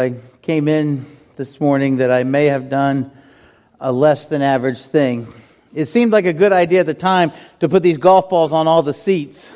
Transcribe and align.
I 0.00 0.14
came 0.42 0.68
in 0.68 1.06
this 1.34 1.60
morning 1.60 1.96
that 1.96 2.12
I 2.12 2.22
may 2.22 2.44
have 2.44 2.70
done 2.70 3.10
a 3.80 3.90
less 3.90 4.28
than 4.28 4.42
average 4.42 4.80
thing. 4.82 5.26
It 5.74 5.86
seemed 5.86 6.12
like 6.12 6.24
a 6.24 6.32
good 6.32 6.52
idea 6.52 6.78
at 6.78 6.86
the 6.86 6.94
time 6.94 7.32
to 7.58 7.68
put 7.68 7.82
these 7.82 7.98
golf 7.98 8.28
balls 8.28 8.52
on 8.52 8.68
all 8.68 8.84
the 8.84 8.94
seats. 8.94 9.52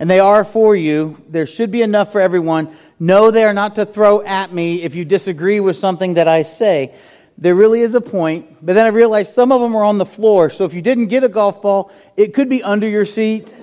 And 0.00 0.10
they 0.10 0.18
are 0.18 0.42
for 0.42 0.74
you. 0.74 1.22
There 1.28 1.46
should 1.46 1.70
be 1.70 1.80
enough 1.80 2.10
for 2.10 2.20
everyone. 2.20 2.74
No, 2.98 3.30
they 3.30 3.44
are 3.44 3.54
not 3.54 3.76
to 3.76 3.86
throw 3.86 4.20
at 4.22 4.52
me 4.52 4.82
if 4.82 4.96
you 4.96 5.04
disagree 5.04 5.60
with 5.60 5.76
something 5.76 6.14
that 6.14 6.26
I 6.26 6.42
say. 6.42 6.92
There 7.38 7.54
really 7.54 7.82
is 7.82 7.94
a 7.94 8.00
point. 8.00 8.66
But 8.66 8.72
then 8.72 8.84
I 8.84 8.88
realized 8.88 9.30
some 9.30 9.52
of 9.52 9.60
them 9.60 9.76
are 9.76 9.84
on 9.84 9.98
the 9.98 10.04
floor. 10.04 10.50
So 10.50 10.64
if 10.64 10.74
you 10.74 10.82
didn't 10.82 11.06
get 11.06 11.22
a 11.22 11.28
golf 11.28 11.62
ball, 11.62 11.92
it 12.16 12.34
could 12.34 12.48
be 12.48 12.64
under 12.64 12.88
your 12.88 13.04
seat. 13.04 13.54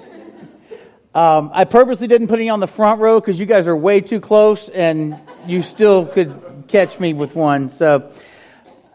Um, 1.13 1.51
I 1.53 1.65
purposely 1.65 2.07
didn't 2.07 2.29
put 2.29 2.39
any 2.39 2.47
on 2.47 2.61
the 2.61 2.67
front 2.67 3.01
row 3.01 3.19
because 3.19 3.37
you 3.37 3.45
guys 3.45 3.67
are 3.67 3.75
way 3.75 3.99
too 3.99 4.21
close 4.21 4.69
and 4.69 5.19
you 5.45 5.61
still 5.61 6.05
could 6.05 6.65
catch 6.67 6.99
me 6.99 7.13
with 7.13 7.35
one. 7.35 7.69
So 7.69 8.11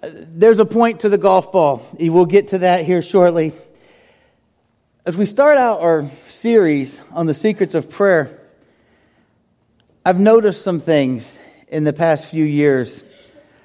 uh, 0.02 0.10
there's 0.12 0.58
a 0.58 0.64
point 0.66 1.00
to 1.00 1.08
the 1.08 1.18
golf 1.18 1.52
ball. 1.52 1.86
We'll 1.98 2.26
get 2.26 2.48
to 2.48 2.58
that 2.58 2.84
here 2.84 3.02
shortly. 3.02 3.52
As 5.06 5.16
we 5.16 5.26
start 5.26 5.58
out 5.58 5.80
our 5.80 6.08
series 6.28 7.00
on 7.12 7.26
the 7.26 7.34
secrets 7.34 7.74
of 7.74 7.90
prayer, 7.90 8.40
I've 10.04 10.20
noticed 10.20 10.62
some 10.62 10.80
things 10.80 11.38
in 11.68 11.84
the 11.84 11.92
past 11.92 12.26
few 12.26 12.44
years. 12.44 13.04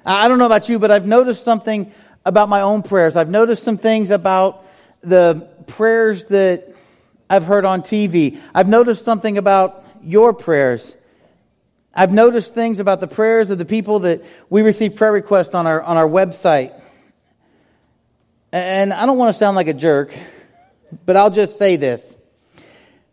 I 0.04 0.28
don't 0.28 0.38
know 0.38 0.46
about 0.46 0.68
you, 0.68 0.78
but 0.78 0.90
I've 0.90 1.06
noticed 1.06 1.44
something 1.44 1.92
about 2.24 2.48
my 2.48 2.62
own 2.62 2.82
prayers. 2.82 3.16
I've 3.16 3.30
noticed 3.30 3.62
some 3.62 3.78
things 3.78 4.10
about 4.10 4.64
the 5.02 5.48
prayers 5.66 6.26
that 6.26 6.74
I've 7.28 7.44
heard 7.44 7.64
on 7.64 7.82
TV. 7.82 8.40
I've 8.54 8.68
noticed 8.68 9.04
something 9.04 9.38
about 9.38 9.84
your 10.02 10.32
prayers. 10.32 10.96
I've 11.94 12.12
noticed 12.12 12.54
things 12.54 12.78
about 12.78 13.00
the 13.00 13.08
prayers 13.08 13.50
of 13.50 13.58
the 13.58 13.64
people 13.64 14.00
that 14.00 14.22
we 14.48 14.62
receive 14.62 14.94
prayer 14.94 15.12
requests 15.12 15.54
on 15.54 15.66
our, 15.66 15.82
on 15.82 15.96
our 15.96 16.08
website. 16.08 16.72
And 18.52 18.92
I 18.92 19.06
don't 19.06 19.18
want 19.18 19.34
to 19.34 19.38
sound 19.38 19.56
like 19.56 19.68
a 19.68 19.74
jerk, 19.74 20.12
but 21.04 21.16
I'll 21.16 21.30
just 21.30 21.58
say 21.58 21.76
this. 21.76 22.16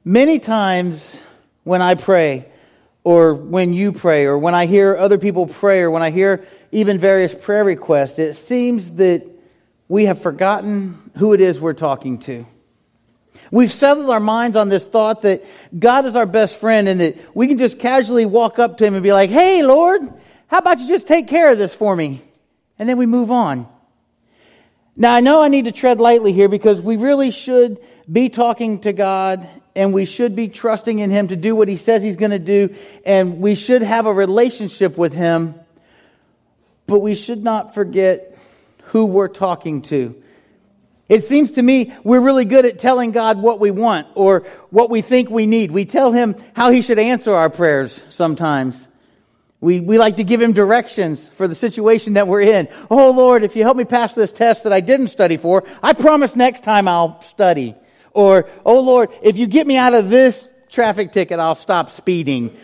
Many 0.05 0.39
times 0.39 1.21
when 1.63 1.81
I 1.81 1.95
pray, 1.95 2.45
or 3.03 3.33
when 3.33 3.73
you 3.73 3.91
pray, 3.91 4.25
or 4.25 4.37
when 4.37 4.53
I 4.53 4.67
hear 4.67 4.95
other 4.95 5.17
people 5.17 5.47
pray, 5.47 5.81
or 5.81 5.89
when 5.89 6.03
I 6.03 6.11
hear 6.11 6.45
even 6.71 6.99
various 6.99 7.33
prayer 7.33 7.63
requests, 7.63 8.19
it 8.19 8.33
seems 8.35 8.93
that 8.93 9.25
we 9.87 10.05
have 10.05 10.21
forgotten 10.21 11.11
who 11.17 11.33
it 11.33 11.41
is 11.41 11.59
we're 11.59 11.73
talking 11.73 12.19
to. 12.19 12.45
We've 13.51 13.71
settled 13.71 14.09
our 14.09 14.19
minds 14.19 14.57
on 14.57 14.69
this 14.69 14.87
thought 14.87 15.21
that 15.21 15.43
God 15.77 16.05
is 16.05 16.15
our 16.15 16.25
best 16.25 16.59
friend 16.59 16.87
and 16.87 16.99
that 16.99 17.35
we 17.35 17.47
can 17.47 17.57
just 17.57 17.79
casually 17.79 18.25
walk 18.25 18.59
up 18.59 18.77
to 18.77 18.85
Him 18.85 18.93
and 18.93 19.03
be 19.03 19.13
like, 19.13 19.29
Hey, 19.29 19.63
Lord, 19.63 20.01
how 20.47 20.59
about 20.59 20.79
you 20.79 20.87
just 20.87 21.07
take 21.07 21.27
care 21.27 21.49
of 21.49 21.57
this 21.57 21.73
for 21.73 21.95
me? 21.95 22.21
And 22.79 22.87
then 22.87 22.97
we 22.97 23.05
move 23.05 23.31
on. 23.31 23.67
Now, 24.95 25.13
I 25.13 25.21
know 25.21 25.41
I 25.41 25.47
need 25.47 25.65
to 25.65 25.71
tread 25.71 25.99
lightly 25.99 26.33
here 26.33 26.49
because 26.49 26.81
we 26.81 26.97
really 26.97 27.31
should 27.31 27.79
be 28.11 28.29
talking 28.29 28.81
to 28.81 28.93
God 28.93 29.47
and 29.75 29.93
we 29.93 30.05
should 30.05 30.35
be 30.35 30.47
trusting 30.47 30.99
in 30.99 31.11
Him 31.11 31.27
to 31.27 31.35
do 31.35 31.55
what 31.55 31.67
He 31.67 31.77
says 31.77 32.03
He's 32.03 32.15
going 32.15 32.31
to 32.31 32.39
do 32.39 32.75
and 33.05 33.39
we 33.39 33.55
should 33.55 33.81
have 33.81 34.07
a 34.07 34.13
relationship 34.13 34.97
with 34.97 35.13
Him, 35.13 35.55
but 36.87 36.99
we 36.99 37.15
should 37.15 37.43
not 37.43 37.75
forget 37.75 38.37
who 38.85 39.05
we're 39.05 39.27
talking 39.27 39.81
to. 39.83 40.21
It 41.09 41.23
seems 41.23 41.53
to 41.53 41.61
me 41.61 41.93
we're 42.03 42.19
really 42.19 42.45
good 42.45 42.65
at 42.65 42.79
telling 42.79 43.11
God 43.11 43.41
what 43.41 43.59
we 43.59 43.71
want 43.71 44.07
or 44.15 44.41
what 44.69 44.89
we 44.89 45.01
think 45.01 45.29
we 45.29 45.45
need. 45.45 45.71
We 45.71 45.85
tell 45.85 46.11
Him 46.11 46.35
how 46.53 46.71
He 46.71 46.81
should 46.81 46.99
answer 46.99 47.33
our 47.33 47.49
prayers 47.49 48.03
sometimes. 48.09 48.87
We, 49.59 49.79
we 49.79 49.97
like 49.97 50.17
to 50.17 50.23
give 50.23 50.41
Him 50.41 50.53
directions 50.53 51.27
for 51.29 51.47
the 51.47 51.55
situation 51.55 52.13
that 52.13 52.27
we're 52.27 52.41
in. 52.41 52.67
Oh 52.91 53.11
Lord, 53.11 53.43
if 53.43 53.55
you 53.55 53.63
help 53.63 53.77
me 53.77 53.85
pass 53.85 54.13
this 54.13 54.31
test 54.31 54.63
that 54.63 54.73
I 54.73 54.81
didn't 54.81 55.07
study 55.07 55.37
for, 55.37 55.63
I 55.81 55.93
promise 55.93 56.35
next 56.35 56.63
time 56.63 56.87
I'll 56.87 57.21
study. 57.21 57.75
Or, 58.11 58.49
oh 58.65 58.81
Lord, 58.81 59.09
if 59.21 59.37
you 59.37 59.47
get 59.47 59.65
me 59.65 59.77
out 59.77 59.93
of 59.93 60.09
this 60.09 60.51
traffic 60.69 61.13
ticket, 61.13 61.39
I'll 61.39 61.55
stop 61.55 61.89
speeding. 61.89 62.55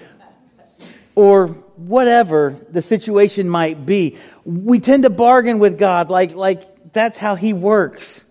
Or 1.16 1.48
whatever 1.78 2.58
the 2.70 2.82
situation 2.82 3.48
might 3.50 3.86
be. 3.86 4.18
We 4.46 4.80
tend 4.80 5.04
to 5.04 5.10
bargain 5.10 5.60
with 5.60 5.80
God 5.80 6.10
like, 6.10 6.36
like 6.36 6.92
that's 6.92 7.18
how 7.18 7.36
He 7.36 7.54
works. 7.54 8.24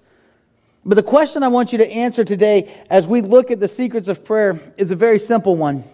But 0.84 0.96
the 0.96 1.02
question 1.02 1.42
I 1.42 1.48
want 1.48 1.72
you 1.72 1.78
to 1.78 1.90
answer 1.90 2.24
today 2.24 2.74
as 2.90 3.06
we 3.06 3.20
look 3.20 3.50
at 3.50 3.60
the 3.60 3.68
secrets 3.68 4.08
of 4.08 4.24
prayer 4.24 4.60
is 4.76 4.90
a 4.90 4.96
very 4.96 5.18
simple 5.18 5.56
one. 5.56 5.84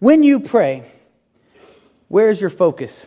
When 0.00 0.22
you 0.22 0.40
pray, 0.40 0.84
where 2.08 2.28
is 2.28 2.40
your 2.40 2.50
focus? 2.50 3.06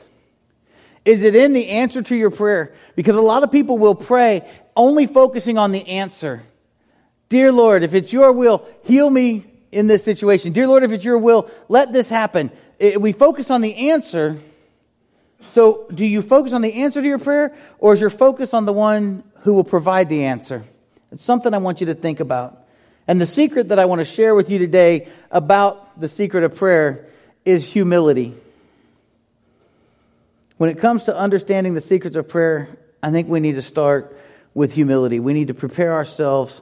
Is 1.03 1.23
it 1.23 1.35
in 1.35 1.53
the 1.53 1.69
answer 1.69 2.01
to 2.01 2.15
your 2.15 2.31
prayer? 2.31 2.73
Because 2.95 3.15
a 3.15 3.21
lot 3.21 3.43
of 3.43 3.51
people 3.51 3.77
will 3.77 3.95
pray 3.95 4.49
only 4.75 5.07
focusing 5.07 5.57
on 5.57 5.71
the 5.71 5.87
answer. 5.87 6.43
Dear 7.29 7.51
Lord, 7.51 7.83
if 7.83 7.93
it's 7.93 8.13
your 8.13 8.31
will, 8.31 8.65
heal 8.83 9.09
me 9.09 9.45
in 9.71 9.87
this 9.87 10.03
situation. 10.03 10.53
Dear 10.53 10.67
Lord, 10.67 10.83
if 10.83 10.91
it's 10.91 11.03
your 11.03 11.17
will, 11.17 11.49
let 11.67 11.91
this 11.91 12.09
happen. 12.09 12.51
Eh, 12.79 12.95
we 12.95 13.11
focus 13.11 13.51
on 13.51 13.61
the 13.61 13.91
answer. 13.91 14.39
So, 15.47 15.87
do 15.93 16.05
you 16.05 16.21
focus 16.21 16.53
on 16.53 16.61
the 16.61 16.73
answer 16.73 17.01
to 17.01 17.07
your 17.07 17.19
prayer, 17.19 17.55
or 17.79 17.93
is 17.93 18.01
your 18.01 18.09
focus 18.09 18.53
on 18.53 18.65
the 18.65 18.73
one 18.73 19.23
who 19.41 19.53
will 19.53 19.63
provide 19.63 20.09
the 20.09 20.25
answer? 20.25 20.63
It's 21.11 21.23
something 21.23 21.53
I 21.53 21.57
want 21.57 21.79
you 21.79 21.87
to 21.87 21.93
think 21.93 22.19
about. 22.19 22.65
And 23.07 23.21
the 23.21 23.25
secret 23.25 23.69
that 23.69 23.79
I 23.79 23.85
want 23.85 23.99
to 23.99 24.05
share 24.05 24.35
with 24.35 24.49
you 24.49 24.59
today 24.59 25.07
about 25.31 25.99
the 25.99 26.07
secret 26.07 26.43
of 26.43 26.55
prayer 26.55 27.07
is 27.45 27.65
humility. 27.65 28.35
When 30.57 30.69
it 30.69 30.79
comes 30.79 31.03
to 31.03 31.15
understanding 31.15 31.73
the 31.73 31.81
secrets 31.81 32.15
of 32.15 32.27
prayer, 32.27 32.69
I 33.01 33.11
think 33.11 33.29
we 33.29 33.39
need 33.39 33.55
to 33.55 33.61
start 33.61 34.17
with 34.53 34.73
humility. 34.73 35.19
We 35.19 35.33
need 35.33 35.47
to 35.47 35.53
prepare 35.53 35.93
ourselves 35.93 36.61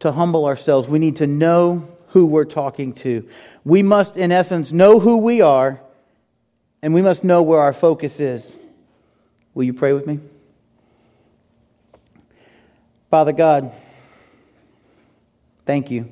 to 0.00 0.12
humble 0.12 0.46
ourselves. 0.46 0.88
We 0.88 0.98
need 0.98 1.16
to 1.16 1.26
know 1.26 1.88
who 2.08 2.26
we're 2.26 2.44
talking 2.44 2.92
to. 2.92 3.28
We 3.64 3.82
must, 3.82 4.16
in 4.16 4.32
essence, 4.32 4.72
know 4.72 4.98
who 5.00 5.18
we 5.18 5.40
are, 5.40 5.80
and 6.82 6.94
we 6.94 7.02
must 7.02 7.24
know 7.24 7.42
where 7.42 7.60
our 7.60 7.72
focus 7.72 8.20
is. 8.20 8.56
Will 9.54 9.64
you 9.64 9.74
pray 9.74 9.92
with 9.92 10.06
me? 10.06 10.20
Father 13.12 13.32
God, 13.32 13.70
thank 15.66 15.90
you 15.90 16.08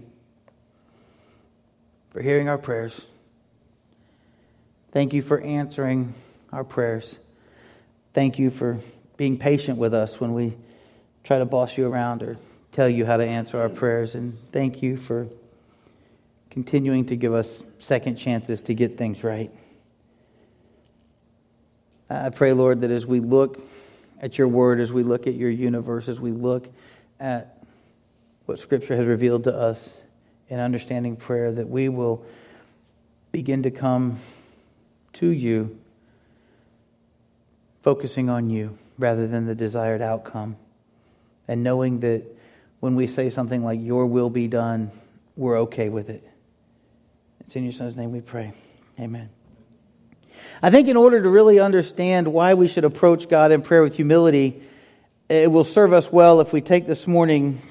for 2.11 2.21
hearing 2.21 2.47
our 2.47 2.59
prayers. 2.59 3.06
Thank 4.93 5.15
you 5.15 5.22
for 5.22 5.41
answering 5.41 6.12
our 6.53 6.62
prayers. 6.62 7.16
Thank 8.12 8.39
you 8.39 8.50
for 8.50 8.81
being 9.16 9.39
patient 9.39 9.78
with 9.78 9.94
us 9.94 10.21
when 10.21 10.34
we 10.34 10.55
try 11.25 11.39
to 11.39 11.47
boss 11.47 11.78
you 11.78 11.91
around 11.91 12.22
or 12.22 12.37
tell 12.71 12.91
you 12.91 13.06
how 13.06 13.16
to 13.16 13.25
answer 13.25 13.59
our 13.59 13.71
prayers. 13.71 14.15
And 14.15 14.37
thank 14.53 14.83
you 14.83 14.99
for 14.99 15.27
continuing 16.50 17.06
to 17.06 17.16
give 17.16 17.33
us 17.33 17.62
second 17.78 18.16
chances 18.16 18.60
to 18.60 18.75
get 18.75 18.99
things 18.99 19.25
right. 19.25 19.50
I 22.10 22.28
pray, 22.28 22.53
Lord, 22.53 22.83
that 22.83 22.91
as 22.91 23.06
we 23.06 23.21
look 23.21 23.59
at 24.21 24.37
your 24.37 24.49
word, 24.49 24.81
as 24.81 24.93
we 24.93 25.03
look 25.03 25.27
at 25.27 25.33
your 25.33 25.49
universe, 25.49 26.06
as 26.06 26.21
we 26.21 26.33
look 26.33 26.69
at 27.20 27.62
what 28.47 28.58
Scripture 28.58 28.97
has 28.97 29.06
revealed 29.06 29.44
to 29.44 29.54
us 29.54 30.00
in 30.48 30.58
understanding 30.58 31.14
prayer, 31.14 31.53
that 31.53 31.69
we 31.69 31.88
will 31.88 32.25
begin 33.31 33.62
to 33.62 33.70
come 33.70 34.19
to 35.12 35.28
you, 35.28 35.78
focusing 37.82 38.28
on 38.28 38.50
you 38.50 38.76
rather 38.98 39.28
than 39.28 39.47
the 39.47 39.54
desired 39.54 40.03
outcome, 40.03 40.56
and 41.47 41.62
knowing 41.62 42.00
that 42.00 42.25
when 42.80 42.97
we 42.97 43.06
say 43.06 43.30
something 43.30 43.62
like, 43.62 43.80
Your 43.80 44.06
will 44.06 44.30
be 44.30 44.48
done, 44.48 44.91
we're 45.36 45.59
okay 45.60 45.88
with 45.88 46.10
it. 46.10 46.26
It's 47.41 47.54
in 47.54 47.64
your 47.64 47.72
Son's 47.72 47.97
name 47.97 48.12
we 48.12 48.20
pray. 48.20 48.53
Amen. 48.98 49.28
I 50.62 50.70
think 50.70 50.88
in 50.88 50.97
order 50.97 51.22
to 51.22 51.28
really 51.28 51.60
understand 51.60 52.33
why 52.33 52.54
we 52.54 52.68
should 52.68 52.84
approach 52.84 53.28
God 53.28 53.53
in 53.53 53.62
prayer 53.62 53.83
with 53.83 53.97
humility, 53.97 54.62
it 55.30 55.48
will 55.48 55.62
serve 55.62 55.92
us 55.92 56.10
well 56.10 56.41
if 56.41 56.53
we 56.53 56.60
take 56.60 56.88
this 56.88 57.06
morning 57.06 57.62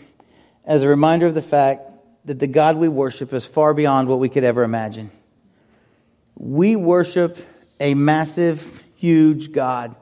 as 0.64 0.82
a 0.82 0.88
reminder 0.88 1.28
of 1.28 1.36
the 1.36 1.42
fact 1.42 1.82
that 2.24 2.40
the 2.40 2.48
God 2.48 2.78
we 2.78 2.88
worship 2.88 3.34
is 3.34 3.46
far 3.46 3.74
beyond 3.74 4.08
what 4.08 4.20
we 4.20 4.30
could 4.30 4.46
ever 4.46 4.64
imagine. 4.64 5.12
We 6.38 6.78
worship 6.78 7.38
a 7.78 7.96
massive, 7.96 8.82
huge 8.96 9.52
God. 9.52 9.94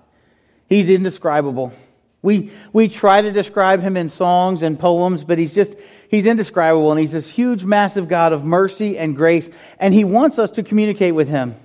He's 0.70 0.88
indescribable. 0.88 1.74
We, 2.22 2.52
we 2.74 2.90
try 2.90 3.24
to 3.24 3.32
describe 3.32 3.82
him 3.82 3.98
in 3.98 4.10
songs 4.10 4.62
and 4.62 4.80
poems, 4.80 5.24
but 5.24 5.40
he's 5.40 5.56
just, 5.56 5.78
he's 6.10 6.28
indescribable. 6.28 6.92
And 6.92 7.00
he's 7.00 7.14
this 7.14 7.28
huge, 7.28 7.64
massive 7.64 8.08
God 8.08 8.34
of 8.34 8.46
mercy 8.46 9.00
and 9.00 9.16
grace. 9.16 9.50
And 9.80 9.96
he 9.96 10.04
wants 10.04 10.38
us 10.38 10.52
to 10.52 10.64
communicate 10.64 11.16
with 11.16 11.28
him. 11.28 11.56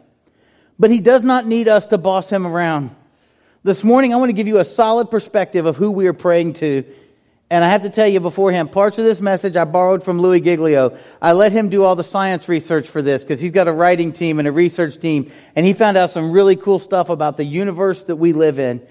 But 0.79 0.91
he 0.91 1.01
does 1.01 1.23
not 1.23 1.45
need 1.47 1.69
us 1.69 1.87
to 1.89 1.99
boss 1.99 2.31
him 2.31 2.47
around. 2.47 2.97
This 3.65 3.85
morning, 3.85 4.13
I 4.13 4.17
want 4.17 4.29
to 4.29 4.33
give 4.33 4.49
you 4.49 4.59
a 4.59 4.65
solid 4.65 5.09
perspective 5.09 5.67
of 5.67 5.77
who 5.77 5.93
we 5.93 6.09
are 6.09 6.13
praying 6.13 6.55
to 6.55 6.85
And 7.49 7.65
I 7.65 7.69
have 7.69 7.83
to 7.83 7.91
tell 7.91 8.09
you 8.09 8.19
beforehand, 8.19 8.73
parts 8.73 8.99
of 8.99 9.05
this 9.05 9.21
message 9.21 9.55
I 9.55 9.65
borrowed 9.65 10.03
from 10.03 10.19
Louie 10.19 10.41
Giglio. 10.41 10.99
I 11.21 11.31
let 11.31 11.53
him 11.53 11.69
do 11.69 11.85
all 11.85 11.95
the 11.95 12.03
science 12.03 12.49
research 12.49 12.89
for 12.89 13.03
this 13.03 13.23
because 13.23 13.41
he's 13.41 13.53
got 13.53 13.69
a 13.69 13.73
writing 13.73 14.13
team 14.13 14.41
and 14.41 14.49
a 14.49 14.53
research 14.53 14.99
team. 14.99 15.31
And 15.55 15.65
he 15.65 15.75
found 15.75 15.97
out 15.97 16.11
some 16.11 16.33
really 16.33 16.57
cool 16.57 16.81
stuff 16.81 17.09
about 17.09 17.37
the 17.37 17.45
universe 17.45 18.03
that 18.05 18.17
we 18.17 18.33
live 18.33 18.59
in. 18.59 18.85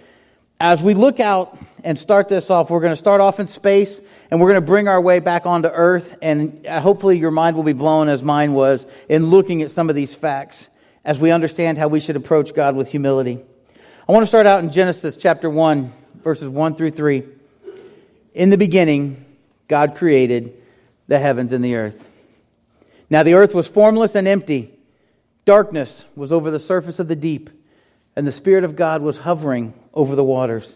As 0.62 0.81
we 0.81 0.94
look 0.94 1.19
out 1.19 1.59
and 1.83 2.00
start 2.00 2.29
this 2.29 2.50
off, 2.50 2.69
we're 2.69 2.79
going 2.79 2.94
to 2.94 2.95
start 2.95 3.19
off 3.19 3.41
in 3.41 3.47
space 3.47 4.00
and 4.29 4.39
we're 4.39 4.51
going 4.51 4.62
to 4.62 4.65
bring 4.65 4.88
our 4.88 5.01
way 5.01 5.19
back 5.19 5.45
onto 5.45 5.68
earth. 5.68 6.15
And 6.21 6.65
uh, 6.65 6.79
hopefully 6.79 7.18
your 7.18 7.31
mind 7.31 7.57
will 7.57 7.63
be 7.63 7.73
blown 7.73 8.07
as 8.07 8.23
mine 8.23 8.53
was 8.53 8.88
in 9.09 9.25
looking 9.25 9.63
at 9.63 9.71
some 9.71 9.89
of 9.89 9.95
these 9.95 10.15
facts 10.15 10.69
as 11.03 11.19
we 11.19 11.31
understand 11.31 11.77
how 11.77 11.89
we 11.89 12.00
should 12.00 12.15
approach 12.15 12.53
God 12.53 12.77
with 12.77 12.88
humility. 12.88 13.44
I 14.09 14.13
want 14.13 14.24
to 14.24 14.27
start 14.27 14.48
out 14.48 14.63
in 14.63 14.71
Genesis 14.71 15.15
chapter 15.15 15.48
1, 15.48 15.94
verses 16.24 16.50
1 16.50 16.75
through 16.75 16.89
3. 16.89 17.24
In 18.33 18.50
the 18.50 18.57
beginning, 18.57 19.24
God 19.68 19.95
created 19.95 20.59
the 21.07 21.19
heavens 21.19 21.53
and 21.53 21.63
the 21.63 21.75
earth. 21.75 22.07
Now 23.12 23.21
the 23.21 23.36
earth 23.36 23.53
was 23.53 23.68
formless 23.68 24.15
and 24.15 24.27
empty. 24.27 24.74
Darkness 25.45 26.03
was 26.15 26.31
over 26.31 26.50
the 26.50 26.59
surface 26.59 26.98
of 26.98 27.07
the 27.07 27.15
deep, 27.15 27.51
and 28.15 28.25
the 28.25 28.31
Spirit 28.31 28.63
of 28.63 28.75
God 28.75 29.03
was 29.03 29.18
hovering 29.18 29.71
over 29.94 30.15
the 30.15 30.24
waters. 30.24 30.75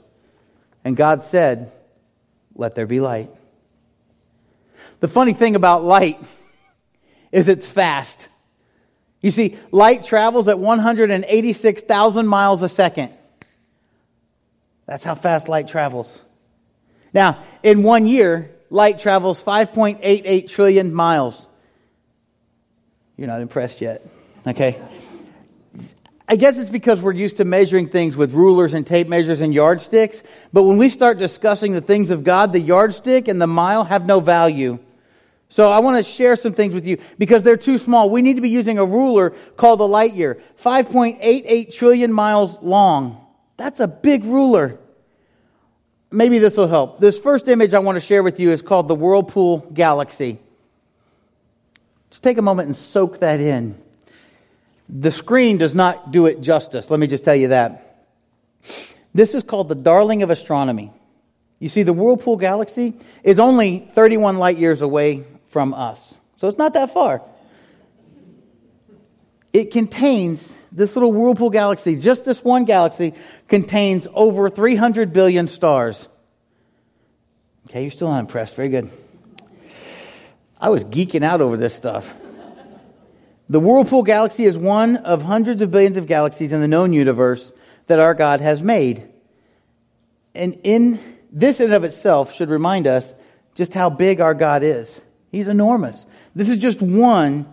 And 0.83 0.95
God 0.95 1.23
said, 1.23 1.71
Let 2.53 2.75
there 2.75 2.85
be 2.85 2.99
light. 2.99 3.31
The 4.99 5.07
funny 5.07 5.33
thing 5.33 5.55
about 5.55 5.83
light 5.83 6.19
is 7.31 7.47
it's 7.47 7.67
fast. 7.67 8.29
You 9.25 9.31
see, 9.31 9.57
light 9.71 10.03
travels 10.03 10.47
at 10.47 10.59
186,000 10.59 12.27
miles 12.27 12.61
a 12.61 12.69
second. 12.69 13.11
That's 14.85 15.03
how 15.03 15.15
fast 15.15 15.49
light 15.49 15.67
travels. 15.67 16.21
Now, 17.11 17.43
in 17.63 17.81
one 17.81 18.05
year, 18.05 18.51
light 18.69 18.99
travels 18.99 19.41
5.88 19.41 20.47
trillion 20.47 20.93
miles. 20.93 21.47
You're 23.17 23.25
not 23.25 23.41
impressed 23.41 23.81
yet. 23.81 24.07
Okay. 24.45 24.79
I 26.27 26.35
guess 26.35 26.59
it's 26.59 26.69
because 26.69 27.01
we're 27.01 27.13
used 27.13 27.37
to 27.37 27.45
measuring 27.45 27.89
things 27.89 28.15
with 28.15 28.31
rulers 28.31 28.75
and 28.75 28.85
tape 28.85 29.07
measures 29.07 29.41
and 29.41 29.51
yardsticks. 29.51 30.21
But 30.53 30.65
when 30.65 30.77
we 30.77 30.87
start 30.87 31.17
discussing 31.17 31.71
the 31.71 31.81
things 31.81 32.11
of 32.11 32.23
God, 32.23 32.53
the 32.53 32.59
yardstick 32.59 33.27
and 33.27 33.41
the 33.41 33.47
mile 33.47 33.85
have 33.85 34.05
no 34.05 34.19
value. 34.19 34.77
So 35.49 35.69
I 35.69 35.79
want 35.79 35.97
to 35.97 36.03
share 36.03 36.35
some 36.35 36.53
things 36.53 36.73
with 36.73 36.85
you 36.85 36.97
because 37.17 37.43
they're 37.43 37.57
too 37.57 37.77
small. 37.77 38.09
We 38.09 38.21
need 38.21 38.35
to 38.35 38.41
be 38.41 38.49
using 38.49 38.77
a 38.77 38.85
ruler 38.85 39.31
called 39.57 39.79
the 39.79 39.87
light 39.87 40.13
year, 40.13 40.41
5.88 40.61 41.73
trillion 41.73 42.11
miles 42.11 42.57
long. 42.61 43.25
That's 43.57 43.79
a 43.79 43.87
big 43.87 44.25
ruler 44.25 44.79
maybe 46.15 46.39
this 46.39 46.57
will 46.57 46.67
help. 46.67 46.99
This 46.99 47.19
first 47.19 47.47
image 47.47 47.73
I 47.73 47.79
want 47.79 47.97
to 47.97 47.99
share 47.99 48.23
with 48.23 48.39
you 48.39 48.51
is 48.51 48.61
called 48.61 48.87
the 48.87 48.95
Whirlpool 48.95 49.59
Galaxy. 49.73 50.39
Just 52.09 52.23
take 52.23 52.37
a 52.37 52.41
moment 52.41 52.67
and 52.67 52.77
soak 52.77 53.19
that 53.19 53.39
in. 53.39 53.75
The 54.87 55.11
screen 55.11 55.57
does 55.57 55.75
not 55.75 56.11
do 56.11 56.25
it 56.25 56.41
justice. 56.41 56.89
Let 56.89 56.99
me 56.99 57.07
just 57.07 57.25
tell 57.25 57.35
you 57.35 57.49
that. 57.49 58.05
This 59.13 59.33
is 59.33 59.43
called 59.43 59.69
the 59.69 59.75
darling 59.75 60.23
of 60.23 60.29
astronomy. 60.29 60.91
You 61.59 61.69
see, 61.69 61.83
the 61.83 61.93
Whirlpool 61.93 62.37
Galaxy 62.37 62.93
is 63.23 63.39
only 63.39 63.89
31 63.93 64.37
light 64.37 64.57
years 64.57 64.81
away 64.81 65.25
from 65.55 65.73
us. 65.73 66.13
So 66.35 66.49
it's 66.49 66.57
not 66.57 66.73
that 66.73 66.93
far. 66.93 67.21
It 69.53 69.71
contains 69.71 70.53
this 70.69 70.97
little 70.97 71.13
Whirlpool 71.13 71.49
galaxy, 71.49 71.95
just 71.95 72.25
this 72.25 72.43
one 72.43 72.65
galaxy, 72.65 73.13
contains 73.47 74.05
over 74.13 74.49
300 74.49 75.13
billion 75.13 75.47
stars. 75.47 76.09
Okay, 77.69 77.83
you're 77.83 77.91
still 77.91 78.09
not 78.09 78.19
impressed. 78.19 78.57
Very 78.57 78.67
good. 78.67 78.91
I 80.59 80.67
was 80.67 80.83
geeking 80.83 81.23
out 81.23 81.39
over 81.39 81.55
this 81.55 81.73
stuff. 81.73 82.13
The 83.47 83.61
Whirlpool 83.61 84.03
galaxy 84.03 84.43
is 84.43 84.57
one 84.57 84.97
of 84.97 85.21
hundreds 85.21 85.61
of 85.61 85.71
billions 85.71 85.95
of 85.95 86.05
galaxies 86.05 86.51
in 86.51 86.59
the 86.59 86.67
known 86.67 86.91
universe 86.91 87.53
that 87.87 87.99
our 87.99 88.13
God 88.13 88.41
has 88.41 88.61
made. 88.61 89.07
And 90.35 90.59
in 90.65 90.99
this 91.31 91.61
in 91.61 91.71
of 91.71 91.85
itself 91.85 92.33
should 92.33 92.49
remind 92.49 92.87
us 92.87 93.15
just 93.53 93.73
how 93.73 93.89
big 93.89 94.19
our 94.19 94.33
God 94.33 94.61
is. 94.61 94.99
He's 95.31 95.47
enormous. 95.47 96.05
This 96.35 96.49
is 96.49 96.57
just 96.57 96.81
one 96.81 97.45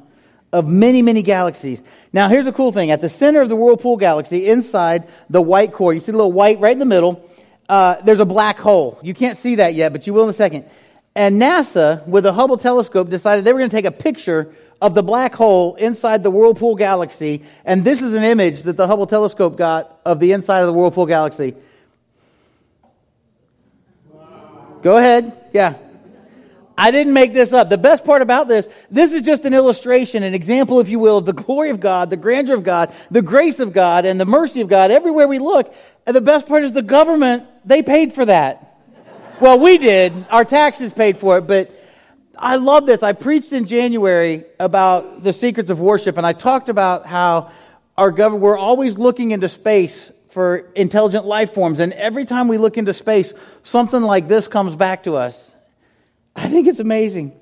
of 0.52 0.66
many, 0.69 1.02
many 1.02 1.22
galaxies. 1.22 1.82
Now, 2.12 2.28
here's 2.28 2.46
a 2.46 2.52
cool 2.52 2.72
thing. 2.72 2.90
At 2.90 3.00
the 3.00 3.08
center 3.08 3.40
of 3.40 3.48
the 3.48 3.56
Whirlpool 3.56 3.96
galaxy, 3.96 4.48
inside 4.48 5.08
the 5.30 5.40
white 5.40 5.72
core, 5.72 5.94
you 5.94 6.00
see 6.00 6.12
the 6.12 6.19
little 6.19 6.32
white 6.32 6.60
right 6.60 6.72
in 6.72 6.78
the 6.78 6.84
middle, 6.84 7.28
uh, 7.69 7.96
there's 8.02 8.20
a 8.20 8.26
black 8.26 8.58
hole. 8.58 8.98
You 9.02 9.14
can't 9.14 9.38
see 9.38 9.56
that 9.56 9.74
yet, 9.74 9.92
but 9.92 10.06
you 10.06 10.12
will 10.12 10.24
in 10.24 10.30
a 10.30 10.34
second. 10.34 10.66
And 11.14 11.40
NASA, 11.40 12.06
with 12.06 12.24
the 12.24 12.32
Hubble 12.32 12.56
telescope, 12.56 13.08
decided 13.08 13.44
they 13.44 13.52
were 13.52 13.58
going 13.58 13.70
to 13.70 13.76
take 13.76 13.86
a 13.86 13.90
picture 13.90 14.54
of 14.80 14.94
the 14.94 15.02
black 15.02 15.34
hole 15.34 15.75
inside 15.76 16.22
the 16.22 16.30
Whirlpool 16.30 16.75
galaxy. 16.75 17.44
And 17.64 17.84
this 17.84 18.02
is 18.02 18.14
an 18.14 18.25
image 18.25 18.62
that 18.62 18.76
the 18.76 18.86
Hubble 18.86 19.06
telescope 19.06 19.56
got 19.56 20.00
of 20.04 20.20
the 20.20 20.32
inside 20.32 20.60
of 20.60 20.66
the 20.66 20.72
Whirlpool 20.72 21.06
galaxy. 21.06 21.54
Wow. 24.10 24.78
Go 24.82 24.96
ahead. 24.96 25.32
Yeah. 25.52 25.76
I 26.76 26.90
didn't 26.90 27.12
make 27.12 27.32
this 27.32 27.52
up. 27.52 27.69
The 27.69 27.78
best 27.78 28.04
part 28.04 28.22
about 28.22 28.48
this, 28.48 28.69
this 28.90 29.12
is 29.12 29.22
just 29.22 29.44
an 29.44 29.54
illustration, 29.54 30.22
an 30.22 30.34
example, 30.34 30.80
if 30.80 30.88
you 30.88 30.98
will, 30.98 31.19
of 31.19 31.26
the 31.26 31.32
glory 31.32 31.70
of 31.70 31.80
God, 31.80 32.10
the 32.10 32.16
grandeur 32.16 32.54
of 32.54 32.64
God, 32.64 32.94
the 33.10 33.22
grace 33.22 33.60
of 33.60 33.72
God, 33.72 34.06
and 34.06 34.19
the 34.19 34.24
mercy 34.24 34.60
of 34.60 34.69
God 34.69 34.90
everywhere 34.90 35.28
we 35.28 35.38
look. 35.38 35.74
And 36.06 36.16
the 36.16 36.20
best 36.20 36.46
part 36.46 36.64
is 36.64 36.72
the 36.72 36.82
government, 36.82 37.44
they 37.64 37.82
paid 37.82 38.12
for 38.12 38.24
that. 38.24 38.78
well, 39.40 39.58
we 39.58 39.78
did. 39.78 40.26
Our 40.30 40.44
taxes 40.44 40.92
paid 40.92 41.19
for 41.19 41.38
it, 41.38 41.42
but 41.42 41.70
I 42.36 42.56
love 42.56 42.86
this. 42.86 43.02
I 43.02 43.12
preached 43.12 43.52
in 43.52 43.66
January 43.66 44.44
about 44.58 45.22
the 45.22 45.32
secrets 45.32 45.70
of 45.70 45.80
worship, 45.80 46.16
and 46.16 46.26
I 46.26 46.32
talked 46.32 46.68
about 46.68 47.06
how 47.06 47.52
our 47.96 48.10
government, 48.10 48.42
we're 48.42 48.58
always 48.58 48.96
looking 48.96 49.32
into 49.32 49.48
space 49.48 50.10
for 50.30 50.70
intelligent 50.75 51.26
life 51.26 51.52
forms, 51.52 51.78
and 51.78 51.92
every 51.92 52.25
time 52.25 52.48
we 52.48 52.56
look 52.56 52.78
into 52.78 52.94
space, 52.94 53.34
something 53.62 54.00
like 54.00 54.28
this 54.28 54.48
comes 54.48 54.75
back 54.75 55.02
to 55.02 55.16
us. 55.16 55.51
I 56.34 56.49
think 56.49 56.67
it's 56.67 56.81
amazing. 56.81 57.38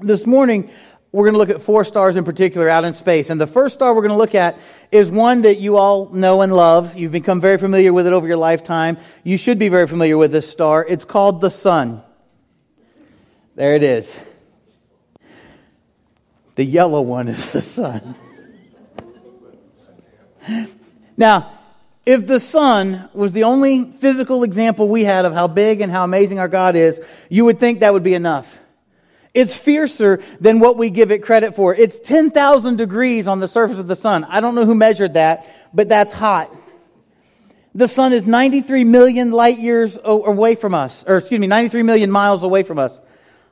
This 0.00 0.26
morning, 0.26 0.70
we're 1.12 1.24
going 1.24 1.34
to 1.34 1.38
look 1.38 1.50
at 1.50 1.62
four 1.62 1.84
stars 1.84 2.16
in 2.16 2.24
particular 2.24 2.68
out 2.68 2.84
in 2.84 2.92
space. 2.92 3.30
And 3.30 3.40
the 3.40 3.46
first 3.46 3.74
star 3.74 3.94
we're 3.94 4.02
going 4.02 4.10
to 4.10 4.16
look 4.16 4.34
at 4.34 4.58
is 4.92 5.10
one 5.10 5.42
that 5.42 5.58
you 5.58 5.76
all 5.76 6.10
know 6.10 6.42
and 6.42 6.52
love. 6.52 6.96
You've 6.96 7.12
become 7.12 7.40
very 7.40 7.58
familiar 7.58 7.92
with 7.92 8.06
it 8.06 8.12
over 8.12 8.26
your 8.26 8.36
lifetime. 8.36 8.98
You 9.24 9.38
should 9.38 9.58
be 9.58 9.68
very 9.68 9.86
familiar 9.86 10.16
with 10.16 10.32
this 10.32 10.48
star. 10.48 10.84
It's 10.86 11.04
called 11.04 11.40
the 11.40 11.50
sun. 11.50 12.02
There 13.54 13.74
it 13.74 13.82
is. 13.82 14.20
The 16.56 16.64
yellow 16.64 17.00
one 17.00 17.28
is 17.28 17.52
the 17.52 17.62
sun. 17.62 18.14
now, 21.16 21.57
if 22.08 22.26
the 22.26 22.40
sun 22.40 23.06
was 23.12 23.34
the 23.34 23.44
only 23.44 23.84
physical 23.84 24.42
example 24.42 24.88
we 24.88 25.04
had 25.04 25.26
of 25.26 25.34
how 25.34 25.46
big 25.46 25.82
and 25.82 25.92
how 25.92 26.04
amazing 26.04 26.38
our 26.38 26.48
God 26.48 26.74
is, 26.74 26.98
you 27.28 27.44
would 27.44 27.60
think 27.60 27.80
that 27.80 27.92
would 27.92 28.02
be 28.02 28.14
enough. 28.14 28.58
It's 29.34 29.54
fiercer 29.54 30.22
than 30.40 30.58
what 30.58 30.78
we 30.78 30.88
give 30.88 31.10
it 31.10 31.22
credit 31.22 31.54
for. 31.54 31.74
It's 31.74 32.00
10,000 32.00 32.76
degrees 32.76 33.28
on 33.28 33.40
the 33.40 33.46
surface 33.46 33.76
of 33.76 33.88
the 33.88 33.94
sun. 33.94 34.24
I 34.24 34.40
don't 34.40 34.54
know 34.54 34.64
who 34.64 34.74
measured 34.74 35.14
that, 35.14 35.46
but 35.74 35.90
that's 35.90 36.10
hot. 36.10 36.50
The 37.74 37.88
sun 37.88 38.14
is 38.14 38.26
93 38.26 38.84
million 38.84 39.30
light 39.30 39.58
years 39.58 39.98
away 40.02 40.54
from 40.54 40.72
us, 40.72 41.04
or 41.06 41.18
excuse 41.18 41.38
me, 41.38 41.46
93 41.46 41.82
million 41.82 42.10
miles 42.10 42.42
away 42.42 42.62
from 42.62 42.78
us. 42.78 42.98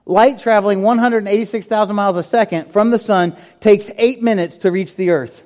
Light 0.07 0.39
traveling 0.39 0.81
186,000 0.81 1.95
miles 1.95 2.17
a 2.17 2.23
second 2.23 2.73
from 2.73 2.91
the 2.91 2.99
sun 2.99 3.37
takes 3.61 3.91
eight 3.99 4.23
minutes 4.23 4.57
to 4.59 4.73
reach 4.73 4.97
the 4.97 5.11
earth. 5.11 5.43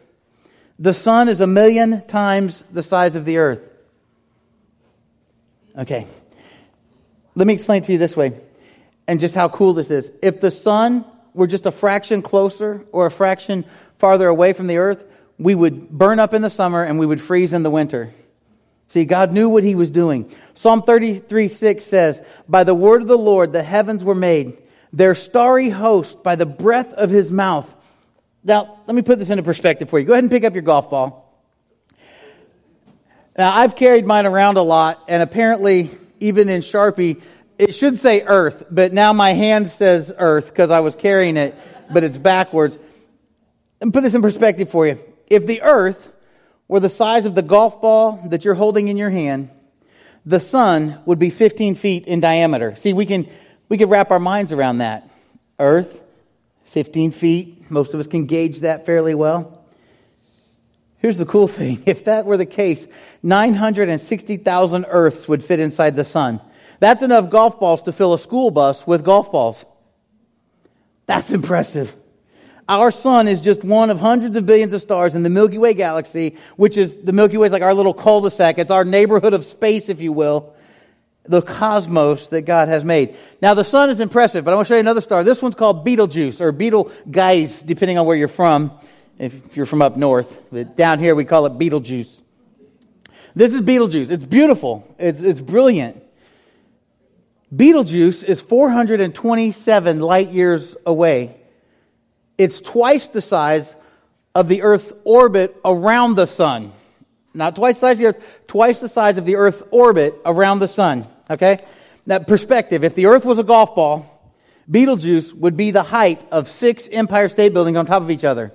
The 0.80 0.94
sun 0.94 1.28
is 1.28 1.42
a 1.42 1.46
million 1.46 2.06
times 2.06 2.64
the 2.72 2.82
size 2.82 3.14
of 3.14 3.26
the 3.26 3.36
earth. 3.36 3.60
Okay. 5.78 6.06
Let 7.34 7.46
me 7.46 7.52
explain 7.52 7.82
to 7.82 7.92
you 7.92 7.98
this 7.98 8.16
way 8.16 8.32
and 9.06 9.20
just 9.20 9.34
how 9.34 9.50
cool 9.50 9.74
this 9.74 9.90
is. 9.90 10.10
If 10.22 10.40
the 10.40 10.50
sun 10.50 11.04
were 11.34 11.46
just 11.46 11.66
a 11.66 11.70
fraction 11.70 12.22
closer 12.22 12.84
or 12.92 13.06
a 13.06 13.10
fraction 13.10 13.66
farther 13.98 14.26
away 14.26 14.54
from 14.54 14.66
the 14.66 14.78
earth, 14.78 15.04
we 15.38 15.54
would 15.54 15.90
burn 15.90 16.18
up 16.18 16.32
in 16.32 16.42
the 16.42 16.50
summer 16.50 16.82
and 16.82 16.98
we 16.98 17.06
would 17.06 17.20
freeze 17.20 17.52
in 17.52 17.62
the 17.62 17.70
winter. 17.70 18.12
See, 18.88 19.04
God 19.04 19.32
knew 19.32 19.48
what 19.48 19.62
he 19.62 19.74
was 19.74 19.90
doing. 19.90 20.32
Psalm 20.54 20.82
33 20.82 21.48
6 21.48 21.84
says, 21.84 22.22
By 22.48 22.64
the 22.64 22.74
word 22.74 23.02
of 23.02 23.08
the 23.08 23.18
Lord 23.18 23.52
the 23.52 23.62
heavens 23.62 24.02
were 24.02 24.14
made, 24.14 24.56
their 24.92 25.14
starry 25.14 25.68
host 25.68 26.22
by 26.22 26.36
the 26.36 26.46
breath 26.46 26.92
of 26.94 27.10
his 27.10 27.30
mouth. 27.30 27.72
Now, 28.42 28.78
let 28.86 28.94
me 28.94 29.02
put 29.02 29.18
this 29.18 29.30
into 29.30 29.42
perspective 29.42 29.90
for 29.90 29.98
you. 29.98 30.06
Go 30.06 30.12
ahead 30.12 30.24
and 30.24 30.30
pick 30.30 30.44
up 30.44 30.54
your 30.54 30.62
golf 30.62 30.90
ball. 30.90 31.26
Now, 33.36 33.54
I've 33.54 33.76
carried 33.76 34.06
mine 34.06 34.26
around 34.26 34.56
a 34.56 34.62
lot, 34.62 35.02
and 35.08 35.22
apparently, 35.22 35.90
even 36.20 36.48
in 36.48 36.62
Sharpie, 36.62 37.20
it 37.58 37.74
should 37.74 37.98
say 37.98 38.22
earth, 38.22 38.64
but 38.70 38.92
now 38.94 39.12
my 39.12 39.34
hand 39.34 39.68
says 39.68 40.12
earth 40.16 40.46
because 40.48 40.70
I 40.70 40.80
was 40.80 40.94
carrying 40.94 41.36
it, 41.36 41.54
but 41.92 42.04
it's 42.04 42.16
backwards. 42.16 42.78
And 43.82 43.92
put 43.92 44.02
this 44.02 44.14
in 44.14 44.22
perspective 44.22 44.70
for 44.70 44.86
you. 44.86 44.98
If 45.26 45.46
the 45.46 45.60
earth 45.62 46.10
were 46.68 46.80
the 46.80 46.88
size 46.88 47.26
of 47.26 47.34
the 47.34 47.42
golf 47.42 47.82
ball 47.82 48.20
that 48.30 48.44
you're 48.44 48.54
holding 48.54 48.88
in 48.88 48.96
your 48.96 49.10
hand, 49.10 49.50
the 50.24 50.40
sun 50.40 51.00
would 51.04 51.18
be 51.18 51.28
15 51.28 51.74
feet 51.74 52.06
in 52.06 52.20
diameter. 52.20 52.74
See, 52.76 52.92
we 52.92 53.04
can, 53.04 53.28
we 53.68 53.76
can 53.76 53.88
wrap 53.88 54.10
our 54.10 54.18
minds 54.18 54.52
around 54.52 54.78
that. 54.78 55.08
Earth, 55.58 56.00
15 56.66 57.12
feet. 57.12 57.59
Most 57.70 57.94
of 57.94 58.00
us 58.00 58.06
can 58.06 58.26
gauge 58.26 58.60
that 58.60 58.86
fairly 58.86 59.14
well. 59.14 59.64
Here's 60.98 61.18
the 61.18 61.26
cool 61.26 61.48
thing. 61.58 61.82
If 61.86 62.04
that 62.04 62.26
were 62.26 62.36
the 62.36 62.46
case, 62.46 62.86
960,000 63.22 64.86
Earths 64.88 65.28
would 65.28 65.42
fit 65.42 65.60
inside 65.60 65.96
the 65.96 66.04
sun. 66.04 66.40
That's 66.80 67.02
enough 67.02 67.30
golf 67.30 67.60
balls 67.60 67.82
to 67.84 67.92
fill 67.92 68.14
a 68.14 68.18
school 68.18 68.50
bus 68.50 68.86
with 68.86 69.04
golf 69.04 69.30
balls. 69.30 69.64
That's 71.06 71.30
impressive. 71.30 71.94
Our 72.68 72.92
sun 72.92 73.26
is 73.26 73.40
just 73.40 73.64
one 73.64 73.90
of 73.90 73.98
hundreds 73.98 74.36
of 74.36 74.46
billions 74.46 74.72
of 74.72 74.80
stars 74.80 75.16
in 75.16 75.24
the 75.24 75.28
Milky 75.28 75.58
Way 75.58 75.74
galaxy, 75.74 76.36
which 76.56 76.76
is 76.76 76.96
the 76.98 77.12
Milky 77.12 77.36
Way 77.36 77.46
is 77.46 77.52
like 77.52 77.62
our 77.62 77.74
little 77.74 77.92
cul-de-sac. 77.92 78.58
It's 78.58 78.70
our 78.70 78.84
neighborhood 78.84 79.34
of 79.34 79.44
space, 79.44 79.88
if 79.88 80.00
you 80.00 80.12
will, 80.12 80.54
the 81.24 81.42
cosmos 81.42 82.28
that 82.30 82.42
God 82.42 82.68
has 82.68 82.84
made. 82.84 83.16
Now, 83.40 83.54
the 83.54 83.64
sun 83.64 83.90
is 83.90 84.00
impressive, 84.00 84.44
but 84.44 84.52
I 84.52 84.56
want 84.56 84.66
to 84.66 84.72
show 84.72 84.76
you 84.76 84.80
another 84.80 85.00
star. 85.00 85.22
This 85.22 85.42
one's 85.42 85.54
called 85.54 85.84
Betelgeuse 85.84 86.40
or 86.40 86.52
Betelgeuse, 86.52 87.62
depending 87.62 87.98
on 87.98 88.06
where 88.06 88.16
you're 88.16 88.28
from. 88.28 88.72
If 89.18 89.54
you're 89.54 89.66
from 89.66 89.82
up 89.82 89.98
north, 89.98 90.38
but 90.50 90.78
down 90.78 90.98
here 90.98 91.14
we 91.14 91.26
call 91.26 91.44
it 91.44 91.58
Betelgeuse. 91.58 92.22
This 93.34 93.52
is 93.52 93.60
Betelgeuse. 93.60 94.08
It's 94.08 94.24
beautiful. 94.24 94.94
It's, 94.98 95.20
it's 95.20 95.40
brilliant. 95.40 96.02
Betelgeuse 97.54 98.22
is 98.22 98.40
427 98.40 100.00
light 100.00 100.28
years 100.28 100.74
away 100.86 101.36
it's 102.40 102.58
twice 102.62 103.08
the 103.08 103.20
size 103.20 103.76
of 104.34 104.48
the 104.48 104.62
Earth's 104.62 104.94
orbit 105.04 105.54
around 105.62 106.14
the 106.14 106.24
sun. 106.24 106.72
Not 107.32 107.56
twice 107.56 107.76
the 107.76 107.80
size 107.80 107.92
of 107.92 107.98
the 107.98 108.06
Earth, 108.06 108.46
twice 108.46 108.80
the 108.80 108.88
size 108.88 109.18
of 109.18 109.24
the 109.24 109.36
Earth's 109.36 109.62
orbit 109.70 110.14
around 110.24 110.58
the 110.58 110.68
sun. 110.68 111.06
Okay? 111.30 111.58
That 112.06 112.26
perspective, 112.26 112.82
if 112.82 112.94
the 112.94 113.06
Earth 113.06 113.24
was 113.24 113.38
a 113.38 113.44
golf 113.44 113.74
ball, 113.74 114.06
Betelgeuse 114.68 115.32
would 115.34 115.56
be 115.56 115.70
the 115.70 115.82
height 115.82 116.20
of 116.30 116.48
six 116.48 116.88
Empire 116.90 117.28
State 117.28 117.52
Buildings 117.52 117.76
on 117.76 117.86
top 117.86 118.02
of 118.02 118.10
each 118.10 118.24
other. 118.24 118.52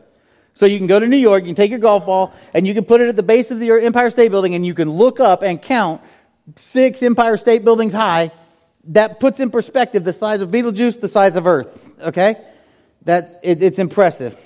So 0.53 0.65
you 0.65 0.77
can 0.77 0.87
go 0.87 0.99
to 0.99 1.07
New 1.07 1.17
York, 1.17 1.43
you 1.43 1.49
can 1.49 1.55
take 1.55 1.69
your 1.69 1.79
golf 1.79 2.05
ball, 2.05 2.33
and 2.53 2.65
you 2.65 2.73
can 2.73 2.85
put 2.85 3.01
it 3.01 3.09
at 3.09 3.15
the 3.17 3.23
base 3.23 3.51
of 3.51 3.59
the 3.59 3.71
Empire 3.71 4.09
State 4.09 4.29
Building, 4.29 4.55
and 4.55 4.65
you 4.65 4.73
can 4.73 4.89
look 4.89 5.19
up 5.19 5.41
and 5.41 5.61
count 5.61 6.01
six 6.55 7.03
Empire 7.03 7.37
State 7.37 7.65
Buildings 7.65 7.93
high. 7.93 8.31
That 8.89 9.19
puts 9.19 9.39
in 9.39 9.49
perspective 9.49 10.03
the 10.03 10.13
size 10.13 10.41
of 10.41 10.51
Betelgeuse, 10.51 10.97
the 10.97 11.09
size 11.09 11.35
of 11.35 11.47
Earth. 11.47 11.89
Okay? 11.99 12.37
That's, 13.03 13.33
it, 13.43 13.61
it's 13.61 13.79
impressive. 13.79 14.37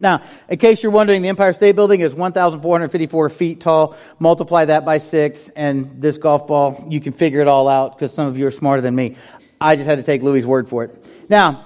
Now, 0.00 0.22
in 0.48 0.58
case 0.58 0.82
you're 0.82 0.92
wondering, 0.92 1.22
the 1.22 1.28
Empire 1.28 1.52
State 1.52 1.76
Building 1.76 2.00
is 2.00 2.14
1,454 2.14 3.28
feet 3.28 3.60
tall. 3.60 3.96
Multiply 4.18 4.66
that 4.66 4.84
by 4.84 4.98
six, 4.98 5.48
and 5.50 6.02
this 6.02 6.18
golf 6.18 6.46
ball, 6.46 6.86
you 6.88 7.00
can 7.00 7.12
figure 7.12 7.40
it 7.40 7.48
all 7.48 7.68
out 7.68 7.96
because 7.96 8.12
some 8.12 8.26
of 8.26 8.36
you 8.36 8.46
are 8.46 8.50
smarter 8.50 8.82
than 8.82 8.94
me. 8.94 9.16
I 9.60 9.76
just 9.76 9.88
had 9.88 9.98
to 9.98 10.04
take 10.04 10.22
Louie's 10.22 10.46
word 10.46 10.68
for 10.68 10.84
it. 10.84 11.04
Now, 11.28 11.64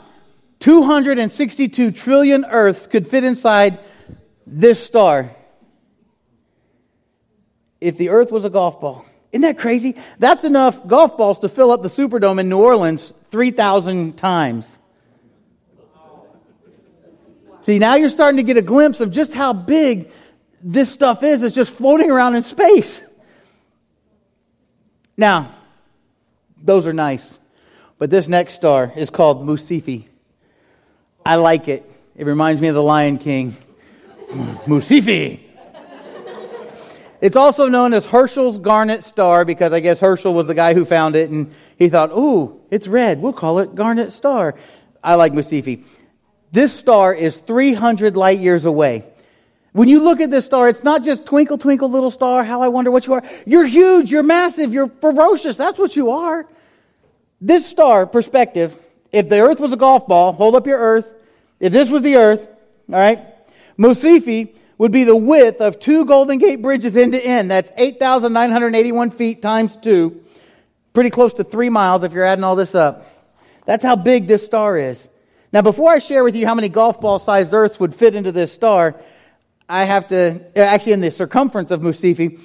262 0.60 1.90
trillion 1.92 2.44
Earths 2.44 2.86
could 2.86 3.08
fit 3.08 3.24
inside 3.24 3.78
this 4.46 4.82
star 4.82 5.30
if 7.80 7.96
the 7.96 8.10
Earth 8.10 8.32
was 8.32 8.44
a 8.44 8.50
golf 8.50 8.80
ball. 8.80 9.04
Isn't 9.30 9.42
that 9.42 9.58
crazy? 9.58 9.96
That's 10.18 10.44
enough 10.44 10.86
golf 10.86 11.16
balls 11.16 11.40
to 11.40 11.48
fill 11.48 11.70
up 11.70 11.82
the 11.82 11.88
Superdome 11.88 12.40
in 12.40 12.48
New 12.48 12.58
Orleans 12.58 13.12
3,000 13.30 14.16
times. 14.16 14.77
See, 17.68 17.78
now 17.78 17.96
you're 17.96 18.08
starting 18.08 18.38
to 18.38 18.42
get 18.42 18.56
a 18.56 18.62
glimpse 18.62 18.98
of 19.00 19.10
just 19.10 19.34
how 19.34 19.52
big 19.52 20.10
this 20.62 20.90
stuff 20.90 21.22
is. 21.22 21.42
It's 21.42 21.54
just 21.54 21.70
floating 21.70 22.10
around 22.10 22.34
in 22.34 22.42
space. 22.42 22.98
Now, 25.18 25.54
those 26.56 26.86
are 26.86 26.94
nice. 26.94 27.38
But 27.98 28.08
this 28.08 28.26
next 28.26 28.54
star 28.54 28.90
is 28.96 29.10
called 29.10 29.44
Mu 29.44 29.58
Cephei. 29.58 30.06
I 31.26 31.34
like 31.34 31.68
it. 31.68 31.84
It 32.16 32.24
reminds 32.24 32.62
me 32.62 32.68
of 32.68 32.74
the 32.74 32.82
Lion 32.82 33.18
King. 33.18 33.54
Mu 34.66 34.80
Cephei. 34.80 35.40
It's 37.20 37.36
also 37.36 37.68
known 37.68 37.92
as 37.92 38.06
Herschel's 38.06 38.58
Garnet 38.58 39.04
Star 39.04 39.44
because 39.44 39.74
I 39.74 39.80
guess 39.80 40.00
Herschel 40.00 40.32
was 40.32 40.46
the 40.46 40.54
guy 40.54 40.72
who 40.72 40.86
found 40.86 41.16
it 41.16 41.28
and 41.28 41.52
he 41.76 41.90
thought, 41.90 42.12
ooh, 42.12 42.62
it's 42.70 42.88
red. 42.88 43.20
We'll 43.20 43.34
call 43.34 43.58
it 43.58 43.74
Garnet 43.74 44.12
Star. 44.12 44.54
I 45.04 45.16
like 45.16 45.34
Mu 45.34 45.42
Cephei. 45.42 45.84
This 46.50 46.72
star 46.72 47.14
is 47.14 47.38
300 47.38 48.16
light 48.16 48.38
years 48.38 48.64
away. 48.64 49.04
When 49.72 49.88
you 49.88 50.02
look 50.02 50.20
at 50.20 50.30
this 50.30 50.46
star, 50.46 50.68
it's 50.68 50.82
not 50.82 51.04
just 51.04 51.26
twinkle, 51.26 51.58
twinkle, 51.58 51.90
little 51.90 52.10
star, 52.10 52.42
how 52.42 52.62
I 52.62 52.68
wonder 52.68 52.90
what 52.90 53.06
you 53.06 53.14
are. 53.14 53.22
You're 53.46 53.66
huge, 53.66 54.10
you're 54.10 54.22
massive, 54.22 54.72
you're 54.72 54.88
ferocious. 54.88 55.56
That's 55.56 55.78
what 55.78 55.94
you 55.94 56.10
are. 56.10 56.46
This 57.40 57.66
star 57.66 58.06
perspective, 58.06 58.76
if 59.12 59.28
the 59.28 59.40
earth 59.40 59.60
was 59.60 59.72
a 59.72 59.76
golf 59.76 60.06
ball, 60.06 60.32
hold 60.32 60.56
up 60.56 60.66
your 60.66 60.78
earth. 60.78 61.06
If 61.60 61.72
this 61.72 61.90
was 61.90 62.02
the 62.02 62.16
earth, 62.16 62.48
all 62.90 62.98
right, 62.98 63.20
Mu 63.76 63.90
Cephei 63.90 64.54
would 64.78 64.92
be 64.92 65.04
the 65.04 65.16
width 65.16 65.60
of 65.60 65.78
two 65.78 66.04
Golden 66.06 66.38
Gate 66.38 66.62
bridges 66.62 66.96
end 66.96 67.12
to 67.12 67.24
end. 67.24 67.50
That's 67.50 67.70
8,981 67.76 69.10
feet 69.10 69.42
times 69.42 69.76
two. 69.76 70.24
Pretty 70.92 71.10
close 71.10 71.34
to 71.34 71.44
three 71.44 71.68
miles 71.68 72.02
if 72.02 72.12
you're 72.12 72.24
adding 72.24 72.44
all 72.44 72.56
this 72.56 72.74
up. 72.74 73.06
That's 73.66 73.84
how 73.84 73.96
big 73.96 74.26
this 74.26 74.44
star 74.44 74.76
is. 74.76 75.08
Now, 75.52 75.62
before 75.62 75.90
I 75.90 75.98
share 75.98 76.24
with 76.24 76.36
you 76.36 76.46
how 76.46 76.54
many 76.54 76.68
golf 76.68 77.00
ball 77.00 77.18
sized 77.18 77.54
Earths 77.54 77.80
would 77.80 77.94
fit 77.94 78.14
into 78.14 78.32
this 78.32 78.52
star, 78.52 79.00
I 79.68 79.84
have 79.84 80.08
to, 80.08 80.40
uh, 80.56 80.60
actually, 80.60 80.92
in 80.92 81.00
the 81.00 81.10
circumference 81.10 81.70
of 81.70 81.82
Mu 81.82 81.92
Cephei, 81.92 82.38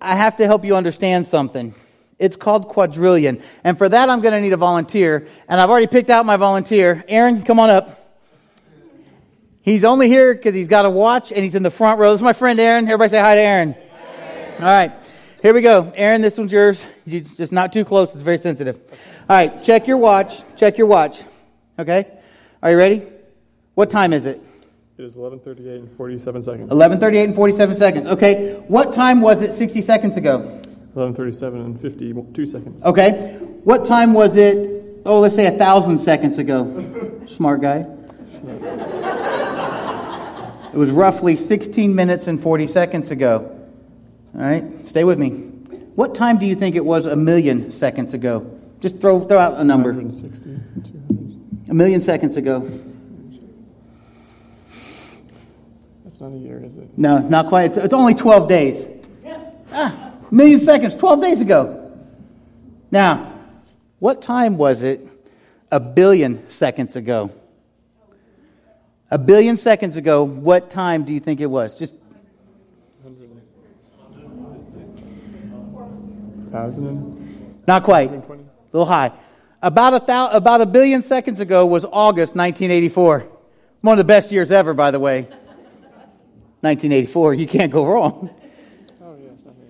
I 0.00 0.14
have 0.16 0.36
to 0.38 0.46
help 0.46 0.64
you 0.64 0.76
understand 0.76 1.26
something. 1.26 1.74
It's 2.18 2.36
called 2.36 2.68
quadrillion. 2.68 3.42
And 3.64 3.78
for 3.78 3.88
that, 3.88 4.08
I'm 4.08 4.20
going 4.20 4.32
to 4.32 4.40
need 4.40 4.52
a 4.52 4.56
volunteer. 4.58 5.26
And 5.48 5.60
I've 5.60 5.70
already 5.70 5.86
picked 5.86 6.10
out 6.10 6.26
my 6.26 6.36
volunteer. 6.36 7.04
Aaron, 7.08 7.42
come 7.42 7.58
on 7.58 7.70
up. 7.70 7.98
He's 9.62 9.84
only 9.84 10.08
here 10.08 10.34
because 10.34 10.54
he's 10.54 10.68
got 10.68 10.84
a 10.84 10.90
watch 10.90 11.32
and 11.32 11.42
he's 11.42 11.54
in 11.54 11.62
the 11.62 11.70
front 11.70 11.98
row. 11.98 12.10
This 12.10 12.20
is 12.20 12.24
my 12.24 12.32
friend 12.32 12.58
Aaron. 12.60 12.84
Everybody 12.84 13.10
say 13.10 13.20
hi 13.20 13.36
to 13.36 13.40
Aaron. 13.40 13.74
Hi. 13.74 14.54
All 14.58 14.64
right. 14.64 14.92
Here 15.40 15.54
we 15.54 15.62
go. 15.62 15.92
Aaron, 15.96 16.20
this 16.20 16.36
one's 16.36 16.52
yours. 16.52 16.84
You 17.04 17.20
just 17.20 17.52
not 17.52 17.72
too 17.72 17.84
close. 17.84 18.12
It's 18.12 18.22
very 18.22 18.38
sensitive. 18.38 18.80
All 19.28 19.36
right. 19.36 19.62
Check 19.62 19.86
your 19.86 19.98
watch. 19.98 20.42
Check 20.56 20.78
your 20.78 20.88
watch. 20.88 21.22
Okay? 21.78 22.06
Are 22.62 22.70
you 22.70 22.76
ready? 22.76 23.02
What 23.74 23.90
time 23.90 24.12
is 24.12 24.26
it? 24.26 24.40
It 24.98 25.04
is 25.04 25.14
11:38 25.14 25.78
and 25.80 25.96
47 25.96 26.42
seconds. 26.42 26.70
11:38 26.70 27.24
and 27.24 27.34
47 27.34 27.76
seconds. 27.76 28.06
Okay. 28.06 28.54
What 28.68 28.92
time 28.92 29.20
was 29.20 29.40
it 29.42 29.52
60 29.52 29.80
seconds 29.80 30.16
ago? 30.16 30.60
11:37 30.94 31.64
and 31.64 31.80
52 31.80 32.46
seconds. 32.46 32.84
Okay. 32.84 33.38
What 33.64 33.86
time 33.86 34.12
was 34.12 34.36
it? 34.36 35.00
Oh, 35.06 35.20
let's 35.20 35.34
say 35.34 35.46
a 35.46 35.58
thousand 35.58 35.98
seconds 35.98 36.38
ago. 36.38 37.22
Smart 37.26 37.62
guy. 37.62 37.86
It 40.72 40.78
was 40.78 40.90
roughly 40.90 41.36
16 41.36 41.94
minutes 41.94 42.28
and 42.28 42.40
40 42.40 42.66
seconds 42.66 43.10
ago. 43.10 43.50
All 44.34 44.40
right. 44.40 44.64
Stay 44.86 45.04
with 45.04 45.18
me. 45.18 45.30
What 45.94 46.14
time 46.14 46.38
do 46.38 46.46
you 46.46 46.54
think 46.54 46.76
it 46.76 46.84
was 46.84 47.06
a 47.06 47.16
million 47.16 47.72
seconds 47.72 48.14
ago? 48.14 48.46
Just 48.80 49.00
throw 49.00 49.24
throw 49.26 49.38
out 49.38 49.58
a 49.58 49.64
number. 49.64 49.92
160. 49.92 51.21
200 51.72 51.74
a 51.74 51.74
million 51.74 52.00
seconds 52.00 52.36
ago. 52.36 52.60
That's 56.04 56.20
not 56.20 56.32
a 56.32 56.36
year, 56.36 56.62
is 56.64 56.76
it? 56.76 56.98
No, 56.98 57.18
not 57.18 57.48
quite. 57.48 57.70
It's, 57.70 57.78
it's 57.78 57.94
only 57.94 58.14
12 58.14 58.48
days. 58.48 58.86
Ah, 59.72 60.12
a 60.30 60.34
million 60.34 60.60
seconds, 60.60 60.94
12 60.94 61.22
days 61.22 61.40
ago. 61.40 61.90
Now, 62.90 63.32
what 64.00 64.20
time 64.20 64.58
was 64.58 64.82
it 64.82 65.00
a 65.70 65.80
billion 65.80 66.50
seconds 66.50 66.94
ago? 66.94 67.30
A 69.10 69.18
billion 69.18 69.56
seconds 69.56 69.96
ago, 69.96 70.24
what 70.24 70.70
time 70.70 71.04
do 71.04 71.12
you 71.12 71.20
think 71.20 71.40
it 71.40 71.46
was? 71.46 71.78
Just 71.78 71.94
thousand. 76.50 77.64
Not 77.66 77.82
quite. 77.82 78.10
A 78.10 78.22
little 78.72 78.84
high. 78.84 79.10
About 79.62 80.08
a, 80.08 80.36
about 80.36 80.60
a 80.60 80.66
billion 80.66 81.02
seconds 81.02 81.38
ago 81.38 81.64
was 81.64 81.84
August 81.84 82.34
1984. 82.34 83.28
One 83.80 83.92
of 83.92 83.98
the 83.98 84.04
best 84.04 84.32
years 84.32 84.50
ever, 84.50 84.74
by 84.74 84.90
the 84.90 84.98
way. 84.98 85.22
1984, 86.62 87.34
you 87.34 87.46
can't 87.46 87.70
go 87.70 87.86
wrong. 87.86 88.30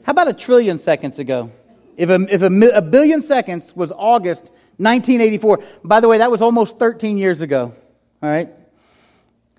How 0.02 0.12
about 0.12 0.28
a 0.28 0.32
trillion 0.32 0.78
seconds 0.78 1.18
ago? 1.18 1.52
If, 1.98 2.08
a, 2.08 2.26
if 2.30 2.40
a, 2.40 2.46
a 2.74 2.80
billion 2.80 3.20
seconds 3.20 3.76
was 3.76 3.92
August 3.92 4.44
1984, 4.78 5.62
by 5.84 6.00
the 6.00 6.08
way, 6.08 6.18
that 6.18 6.30
was 6.30 6.40
almost 6.40 6.78
13 6.78 7.18
years 7.18 7.42
ago. 7.42 7.74
All 8.22 8.30
right? 8.30 8.48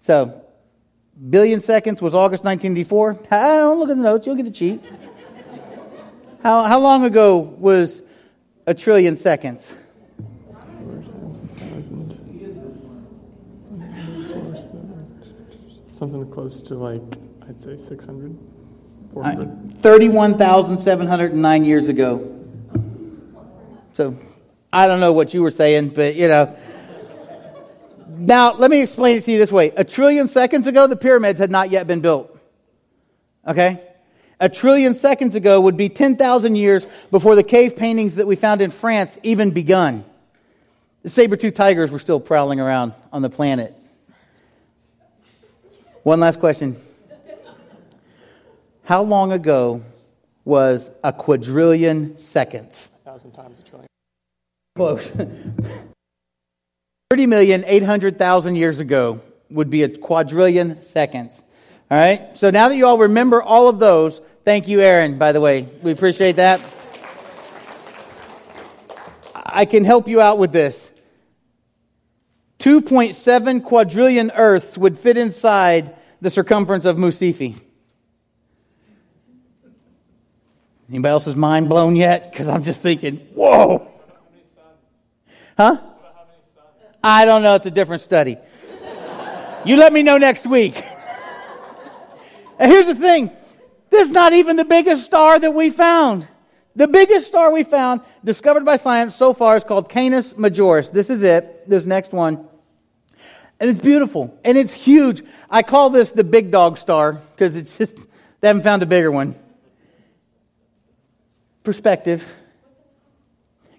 So, 0.01 0.41
billion 1.29 1.61
seconds 1.61 2.01
was 2.01 2.15
August 2.15 2.43
1984. 2.43 3.19
I 3.29 3.57
Don't 3.59 3.79
look 3.79 3.89
at 3.89 3.97
the 3.97 4.03
notes, 4.03 4.25
you'll 4.25 4.35
get 4.35 4.45
the 4.45 4.51
cheat. 4.51 4.81
How, 6.41 6.63
how 6.63 6.79
long 6.79 7.05
ago 7.05 7.37
was 7.37 8.01
a 8.65 8.73
trillion 8.73 9.15
seconds? 9.15 9.71
Something 16.03 16.29
close 16.29 16.61
to 16.63 16.75
like, 16.75 17.01
I'd 17.47 17.61
say 17.61 17.77
600. 17.77 18.37
400. 19.13 19.77
31,709 19.81 21.63
years 21.63 21.87
ago. 21.87 22.41
So 23.93 24.17
I 24.73 24.85
don't 24.85 24.99
know 24.99 25.13
what 25.13 25.33
you 25.33 25.41
were 25.41 25.49
saying, 25.49 25.91
but 25.91 26.17
you 26.17 26.27
know. 26.27 26.53
Now, 28.09 28.51
let 28.51 28.69
me 28.69 28.81
explain 28.81 29.15
it 29.15 29.23
to 29.23 29.31
you 29.31 29.37
this 29.37 29.49
way. 29.49 29.71
A 29.77 29.85
trillion 29.85 30.27
seconds 30.27 30.67
ago, 30.67 30.87
the 30.87 30.97
pyramids 30.97 31.39
had 31.39 31.51
not 31.51 31.69
yet 31.69 31.87
been 31.87 32.01
built. 32.01 32.37
Okay? 33.47 33.81
A 34.41 34.49
trillion 34.49 34.95
seconds 34.95 35.35
ago 35.35 35.61
would 35.61 35.77
be 35.77 35.87
10,000 35.87 36.57
years 36.57 36.85
before 37.11 37.37
the 37.37 37.43
cave 37.43 37.77
paintings 37.77 38.15
that 38.15 38.27
we 38.27 38.35
found 38.35 38.61
in 38.61 38.71
France 38.71 39.17
even 39.23 39.51
begun. 39.51 40.03
The 41.03 41.09
saber-toothed 41.09 41.55
tigers 41.55 41.91
were 41.91 41.99
still 41.99 42.19
prowling 42.19 42.59
around 42.59 42.91
on 43.13 43.21
the 43.21 43.29
planet. 43.29 43.73
One 46.03 46.19
last 46.19 46.39
question. 46.41 46.75
How 48.83 49.03
long 49.03 49.31
ago 49.31 49.81
was 50.43 50.91
a 51.01 51.13
quadrillion 51.13 52.19
seconds? 52.19 52.91
A 53.05 53.09
thousand 53.09 53.31
times 53.31 53.61
a 53.61 53.63
trillion. 53.63 53.87
Close. 54.75 55.15
30,800,000 57.13 58.57
years 58.57 58.81
ago 58.81 59.21
would 59.49 59.69
be 59.69 59.83
a 59.83 59.89
quadrillion 59.89 60.81
seconds. 60.81 61.41
All 61.89 61.97
right? 61.97 62.37
So 62.37 62.49
now 62.49 62.67
that 62.67 62.75
you 62.75 62.85
all 62.85 62.97
remember 62.97 63.41
all 63.41 63.69
of 63.69 63.79
those, 63.79 64.19
thank 64.43 64.67
you, 64.67 64.81
Aaron, 64.81 65.17
by 65.17 65.31
the 65.31 65.39
way. 65.39 65.69
We 65.81 65.91
appreciate 65.91 66.35
that. 66.35 66.59
I 69.33 69.63
can 69.63 69.85
help 69.85 70.09
you 70.09 70.19
out 70.19 70.37
with 70.37 70.51
this. 70.51 70.92
2.7 72.63 73.61
quadrillion 73.65 74.31
Earths 74.31 74.77
would 74.77 74.97
fit 74.97 75.17
inside 75.17 75.93
the 76.21 76.29
circumference 76.29 76.85
of 76.85 76.97
Mu 76.97 77.11
Cephei. 77.11 77.59
Anybody 80.87 81.11
else's 81.11 81.35
mind 81.35 81.67
blown 81.67 81.97
yet? 81.97 82.31
Because 82.31 82.47
I'm 82.47 82.63
just 82.63 82.79
thinking, 82.79 83.17
whoa. 83.33 83.91
Huh? 85.57 85.81
I 87.03 87.25
don't 87.25 87.43
know. 87.43 87.55
It's 87.55 87.65
a 87.65 87.71
different 87.71 88.01
study. 88.01 88.37
you 89.65 89.75
let 89.75 89.91
me 89.91 90.01
know 90.01 90.17
next 90.17 90.47
week. 90.47 90.81
and 92.59 92.71
here's 92.71 92.87
the 92.87 92.95
thing 92.95 93.29
this 93.89 94.07
is 94.07 94.13
not 94.13 94.31
even 94.31 94.55
the 94.55 94.63
biggest 94.63 95.03
star 95.03 95.37
that 95.37 95.51
we 95.51 95.69
found. 95.69 96.29
The 96.77 96.87
biggest 96.87 97.27
star 97.27 97.51
we 97.51 97.63
found, 97.63 97.99
discovered 98.23 98.63
by 98.63 98.77
science 98.77 99.15
so 99.15 99.33
far, 99.33 99.57
is 99.57 99.65
called 99.65 99.89
Canis 99.89 100.31
Majoris. 100.35 100.93
This 100.93 101.09
is 101.09 101.23
it, 101.23 101.67
this 101.67 101.85
next 101.85 102.13
one. 102.13 102.47
And 103.63 103.69
it's 103.69 103.79
beautiful. 103.79 104.37
And 104.43 104.57
it's 104.57 104.73
huge. 104.73 105.23
I 105.49 105.63
call 105.63 105.89
this 105.89 106.11
the 106.11 106.25
big 106.25 106.51
dog 106.51 106.77
star 106.77 107.13
because 107.13 107.55
it's 107.55 107.77
just, 107.77 107.95
they 108.41 108.49
haven't 108.49 108.63
found 108.63 108.83
a 108.83 108.85
bigger 108.85 109.09
one. 109.09 109.35
Perspective. 111.63 112.29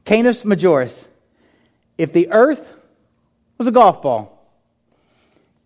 Canis 0.07 0.43
Majoris. 0.43 1.07
If 1.99 2.15
the 2.15 2.31
earth 2.31 2.73
was 3.59 3.67
a 3.67 3.71
golf 3.71 4.01
ball, 4.01 4.49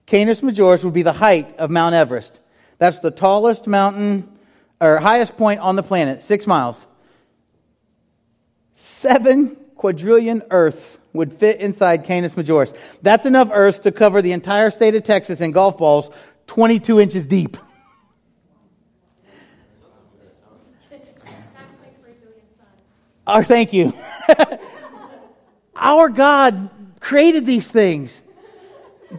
Canis 0.06 0.40
Majoris 0.40 0.82
would 0.82 0.94
be 0.94 1.02
the 1.02 1.12
height 1.12 1.56
of 1.56 1.70
Mount 1.70 1.94
Everest. 1.94 2.40
That's 2.78 2.98
the 2.98 3.12
tallest 3.12 3.68
mountain 3.68 4.36
or 4.80 4.98
highest 4.98 5.36
point 5.36 5.60
on 5.60 5.76
the 5.76 5.84
planet, 5.84 6.22
six 6.22 6.44
miles. 6.44 6.88
Seven 8.74 9.56
quadrillion 9.78 10.42
Earths 10.50 10.98
would 11.14 11.32
fit 11.32 11.60
inside 11.60 12.04
Canis 12.04 12.34
Majoris. 12.34 12.76
That's 13.00 13.24
enough 13.24 13.48
Earths 13.52 13.78
to 13.80 13.92
cover 13.92 14.20
the 14.20 14.32
entire 14.32 14.70
state 14.70 14.94
of 14.94 15.04
Texas 15.04 15.40
in 15.40 15.52
golf 15.52 15.78
balls 15.78 16.10
22 16.48 17.00
inches 17.00 17.26
deep. 17.26 17.56
Our 23.26 23.42
thank 23.44 23.72
you. 23.72 23.94
Our 25.76 26.08
God 26.10 26.70
created 27.00 27.46
these 27.46 27.68
things. 27.68 28.22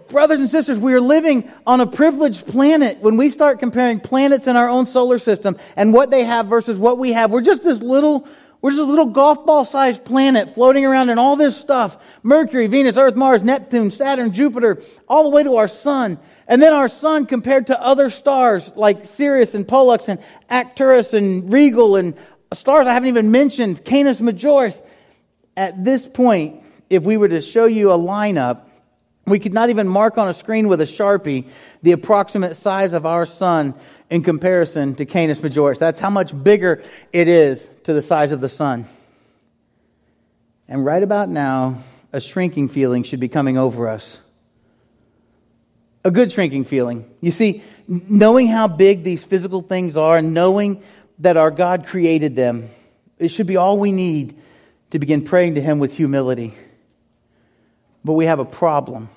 Brothers 0.10 0.40
and 0.40 0.50
sisters, 0.50 0.78
we 0.78 0.94
are 0.94 1.02
living 1.02 1.52
on 1.66 1.82
a 1.82 1.88
privileged 1.88 2.46
planet. 2.46 3.00
When 3.00 3.18
we 3.18 3.30
start 3.30 3.60
comparing 3.60 4.00
planets 4.00 4.46
in 4.46 4.56
our 4.56 4.70
own 4.70 4.86
solar 4.86 5.18
system 5.18 5.58
and 5.76 5.94
what 5.94 6.12
they 6.12 6.24
have 6.24 6.46
versus 6.46 6.78
what 6.78 7.00
we 7.00 7.14
have, 7.14 7.32
we're 7.32 7.42
just 7.42 7.64
this 7.64 7.82
little 7.82 8.28
we're 8.62 8.72
just 8.72 8.82
a 8.82 8.86
little 8.86 9.06
golf 9.06 9.46
ball 9.46 9.64
sized 9.64 10.04
planet 10.04 10.54
floating 10.54 10.86
around 10.86 11.10
in 11.10 11.18
all 11.18 11.36
this 11.36 11.56
stuff. 11.56 11.98
Mercury, 12.24 12.68
Venus, 12.68 12.98
Earth, 12.98 13.16
Mars, 13.16 13.42
Neptune, 13.42 13.90
Saturn, 13.90 14.34
Jupiter, 14.34 14.82
all 15.08 15.24
the 15.24 15.30
way 15.30 15.44
to 15.44 15.56
our 15.56 15.68
sun. 15.68 16.20
And 16.48 16.62
then 16.62 16.74
our 16.74 16.90
sun 16.90 17.26
compared 17.26 17.68
to 17.68 17.82
other 17.82 18.10
stars 18.10 18.72
like 18.76 19.06
Sirius 19.06 19.56
and 19.56 19.68
Pollux 19.68 20.10
and 20.10 20.20
Arcturus 20.50 21.14
and 21.14 21.52
Rigel 21.54 21.96
and 21.96 22.16
stars 22.54 22.88
I 22.88 22.94
haven't 22.94 23.10
even 23.10 23.32
mentioned, 23.32 23.86
Canis 23.86 24.20
Majoris. 24.20 24.82
At 25.56 25.84
this 25.84 26.08
point, 26.08 26.64
if 26.90 27.04
we 27.04 27.18
were 27.18 27.30
to 27.30 27.42
show 27.42 27.66
you 27.66 27.92
a 27.92 27.98
lineup, 27.98 28.64
we 29.26 29.40
could 29.40 29.54
not 29.54 29.70
even 29.70 29.88
mark 29.88 30.18
on 30.18 30.28
a 30.28 30.34
screen 30.34 30.68
with 30.68 30.82
a 30.82 30.86
Sharpie 30.86 31.48
the 31.84 31.92
approximate 31.92 32.58
size 32.58 32.94
of 32.94 33.06
our 33.06 33.26
sun 33.26 33.76
in 34.10 34.24
comparison 34.24 34.96
to 34.96 35.06
Canis 35.06 35.40
Majoris. 35.40 35.80
That's 35.80 36.00
how 36.00 36.10
much 36.10 36.32
bigger 36.44 36.84
it 37.14 37.28
is 37.28 37.70
to 37.84 37.94
the 37.94 38.02
size 38.02 38.32
of 38.32 38.42
the 38.42 38.50
sun. 38.50 38.88
And 40.68 40.84
right 40.84 41.02
about 41.02 41.30
now, 41.30 41.84
a 42.12 42.20
shrinking 42.20 42.70
feeling 42.70 43.04
should 43.04 43.20
be 43.20 43.28
coming 43.28 43.58
over 43.58 43.88
us. 43.88 44.20
A 46.04 46.12
good 46.12 46.32
shrinking 46.32 46.66
feeling. 46.66 47.10
You 47.22 47.32
see, 47.32 47.64
knowing 47.88 48.48
how 48.48 48.68
big 48.68 49.04
these 49.04 49.24
physical 49.24 49.62
things 49.62 49.98
are 49.98 50.22
knowing 50.22 50.84
that 51.20 51.38
our 51.38 51.52
God 51.52 51.86
created 51.86 52.36
them, 52.36 52.70
it 53.18 53.30
should 53.30 53.48
be 53.48 53.58
all 53.58 53.78
we 53.78 53.92
need 53.92 54.40
to 54.92 55.00
begin 55.00 55.24
praying 55.24 55.56
to 55.56 55.62
Him 55.62 55.80
with 55.80 55.96
humility. 55.96 56.54
But 58.04 58.14
we 58.14 58.26
have 58.26 58.40
a 58.40 58.46
problem 58.46 59.10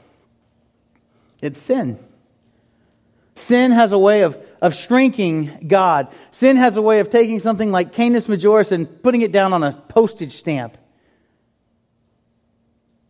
it's 1.41 1.61
sin. 1.61 1.99
Sin 3.35 3.71
has 3.71 3.93
a 3.93 3.99
way 3.99 4.23
of, 4.23 4.37
of 4.61 4.75
shrinking 4.75 5.67
God. 5.67 6.09
Sin 6.31 6.57
has 6.57 6.77
a 6.77 6.83
way 6.83 7.01
of 7.01 7.11
taking 7.11 7.39
something 7.39 7.71
like 7.71 7.93
Canis 7.93 8.27
Majoris 8.27 8.73
and 8.73 9.03
putting 9.03 9.23
it 9.23 9.33
down 9.33 9.53
on 9.53 9.63
a 9.63 9.73
postage 9.73 10.37
stamp. 10.37 10.77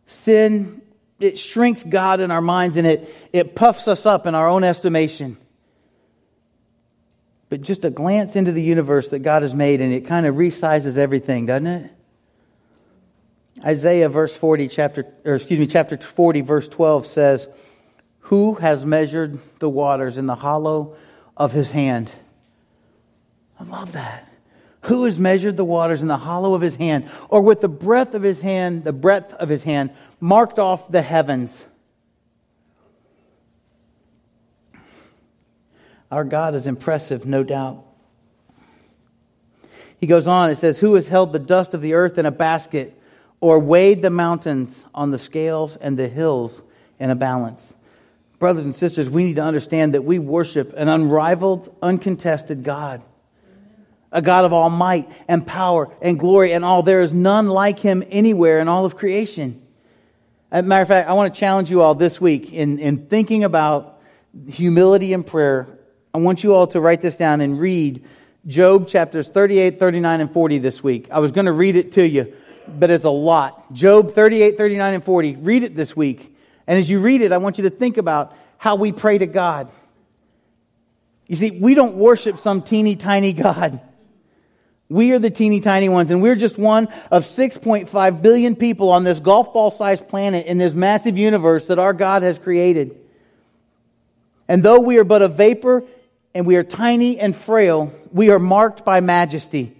Sin, 0.07 0.83
it 1.19 1.39
shrinks 1.39 1.83
God 1.83 2.21
in 2.21 2.31
our 2.31 2.41
minds 2.41 2.77
and 2.77 2.87
it, 2.87 3.15
it 3.33 3.57
puffs 3.57 3.89
us 3.89 4.07
up 4.07 4.27
in 4.27 4.35
our 4.35 4.49
own 4.49 4.63
estimation. 4.63 5.37
But 7.49 7.63
just 7.63 7.85
a 7.85 7.91
glance 7.91 8.37
into 8.37 8.53
the 8.53 8.63
universe 8.63 9.11
that 9.11 9.21
God 9.21 9.43
has 9.43 9.55
made 9.55 9.81
and 9.81 9.93
it 9.93 10.07
kind 10.07 10.27
of 10.27 10.37
resizes 10.37 10.97
everything, 10.97 11.47
doesn't 11.47 11.67
it? 11.67 11.91
Isaiah 13.65 14.09
verse 14.09 14.35
40 14.35 14.69
chapter 14.69 15.07
or 15.25 15.35
excuse 15.35 15.61
me 15.61 15.67
chapter 15.67 15.97
40 15.97 16.41
verse 16.41 16.69
12 16.69 17.07
says 17.07 17.49
who 18.23 18.55
has 18.55 18.87
measured 18.87 19.39
the 19.59 19.69
waters 19.69 20.17
in 20.17 20.27
the 20.27 20.35
hollow 20.35 20.97
of 21.37 21.53
his 21.53 21.71
hand? 21.71 22.11
I 23.59 23.65
love 23.65 23.93
that. 23.93 24.29
Who 24.83 25.05
has 25.05 25.19
measured 25.19 25.57
the 25.57 25.65
waters 25.65 26.03
in 26.03 26.09
the 26.09 26.17
hollow 26.17 26.55
of 26.55 26.61
his 26.61 26.77
hand, 26.77 27.09
or 27.29 27.41
with 27.41 27.61
the 27.61 27.69
breadth 27.69 28.15
of 28.15 28.23
his 28.23 28.41
hand, 28.41 28.85
the 28.85 28.93
breadth 28.93 29.33
of 29.35 29.49
his 29.49 29.63
hand, 29.63 29.91
marked 30.19 30.59
off 30.59 30.91
the 30.91 31.03
heavens? 31.03 31.65
Our 36.11 36.25
God 36.25 36.55
is 36.55 36.67
impressive, 36.67 37.25
no 37.25 37.43
doubt. 37.43 37.85
He 39.99 40.07
goes 40.07 40.27
on, 40.27 40.51
it 40.51 40.59
says, 40.59 40.81
Who 40.81 40.95
has 40.95 41.09
held 41.09 41.33
the 41.33 41.39
dust 41.39 41.75
of 41.75 41.81
the 41.81 41.95
earth 41.95 42.19
in 42.19 42.27
a 42.27 42.33
basket, 42.33 42.99
or 43.41 43.59
weighed 43.59 44.03
the 44.03 44.11
mountains 44.11 44.85
on 44.95 45.11
the 45.11 45.19
scales 45.19 45.77
and 45.77 45.97
the 45.97 46.09
hills 46.09 46.65
in 46.99 47.11
a 47.11 47.15
balance? 47.15 47.77
Brothers 48.43 48.65
and 48.65 48.75
sisters, 48.75 49.09
we 49.09 49.23
need 49.23 49.37
to 49.37 49.43
understand 49.45 49.95
that 49.95 50.03
we 50.03 50.19
worship 50.19 50.75
an 50.77 50.89
unrivaled, 50.89 51.73
uncontested 51.81 52.65
God. 52.65 53.01
A 54.11 54.21
God 54.21 54.45
of 54.45 54.53
all 54.53 54.69
might 54.69 55.09
and 55.29 55.47
power 55.47 55.95
and 56.03 56.19
glory 56.19 56.53
and 56.53 56.65
all. 56.65 56.83
There 56.83 57.03
is 57.03 57.15
none 57.15 57.47
like 57.47 57.79
him 57.79 58.03
anywhere 58.11 58.59
in 58.59 58.67
all 58.67 58.85
of 58.85 58.97
creation. 58.97 59.63
As 60.51 60.65
a 60.65 60.67
matter 60.67 60.83
of 60.83 60.89
fact, 60.89 61.09
I 61.09 61.13
want 61.13 61.33
to 61.33 61.39
challenge 61.39 61.71
you 61.71 61.83
all 61.83 61.95
this 61.95 62.21
week 62.21 62.53
in, 62.53 62.81
in 62.81 63.07
thinking 63.07 63.45
about 63.45 64.03
humility 64.49 65.13
and 65.13 65.25
prayer. 65.25 65.79
I 66.13 66.19
want 66.19 66.43
you 66.43 66.53
all 66.53 66.67
to 66.67 66.81
write 66.81 67.01
this 67.01 67.17
down 67.17 67.43
and 67.43 67.61
read 67.61 68.05
Job 68.49 68.89
chapters 68.89 69.31
38, 69.31 69.79
39, 69.79 70.21
and 70.21 70.33
40 70.33 70.59
this 70.59 70.83
week. 70.83 71.09
I 71.13 71.21
was 71.21 71.31
going 71.31 71.47
to 71.47 71.53
read 71.53 71.77
it 71.77 71.93
to 71.93 72.05
you, 72.05 72.35
but 72.67 72.91
it's 72.91 73.05
a 73.05 73.11
lot. 73.11 73.73
Job 73.73 74.11
38, 74.11 74.59
39, 74.59 74.95
and 74.95 75.05
40. 75.05 75.37
Read 75.37 75.63
it 75.63 75.77
this 75.77 75.95
week. 75.95 76.32
And 76.73 76.79
as 76.79 76.89
you 76.89 77.01
read 77.01 77.21
it, 77.21 77.33
I 77.33 77.37
want 77.37 77.59
you 77.59 77.65
to 77.65 77.71
think 77.71 77.99
about 77.99 78.35
how 78.57 78.77
we 78.77 78.93
pray 78.93 79.19
to 79.19 79.27
God. 79.27 79.71
You 81.27 81.37
see, 81.37 81.51
we 81.51 81.75
don't 81.75 81.97
worship 81.97 82.39
some 82.39 82.63
teeny 82.63 82.97
tiny 82.97 83.35
God. 83.35 83.79
We 84.89 85.13
are 85.13 85.19
the 85.19 85.29
teeny 85.29 85.61
tiny 85.61 85.91
ones, 85.91 86.11
and 86.11 86.23
we're 86.23 86.35
just 86.35 86.57
one 86.57 86.89
of 87.11 87.25
6.5 87.25 88.23
billion 88.23 88.57
people 88.57 88.89
on 88.89 89.05
this 89.05 89.21
golf 89.21 89.53
ball 89.53 89.71
sized 89.71 90.09
planet 90.09 90.47
in 90.47 90.57
this 90.57 90.73
massive 90.73 91.19
universe 91.19 91.67
that 91.67 91.79
our 91.79 91.93
God 91.93 92.23
has 92.23 92.39
created. 92.39 92.99
And 94.49 94.63
though 94.63 94.81
we 94.81 94.97
are 94.97 95.05
but 95.05 95.21
a 95.21 95.29
vapor 95.29 95.85
and 96.33 96.47
we 96.47 96.57
are 96.57 96.65
tiny 96.65 97.21
and 97.21 97.37
frail, 97.37 97.93
We 98.13 98.31
are 98.31 98.39
marked 98.39 98.83
by 98.83 99.01
majesty. 99.01 99.77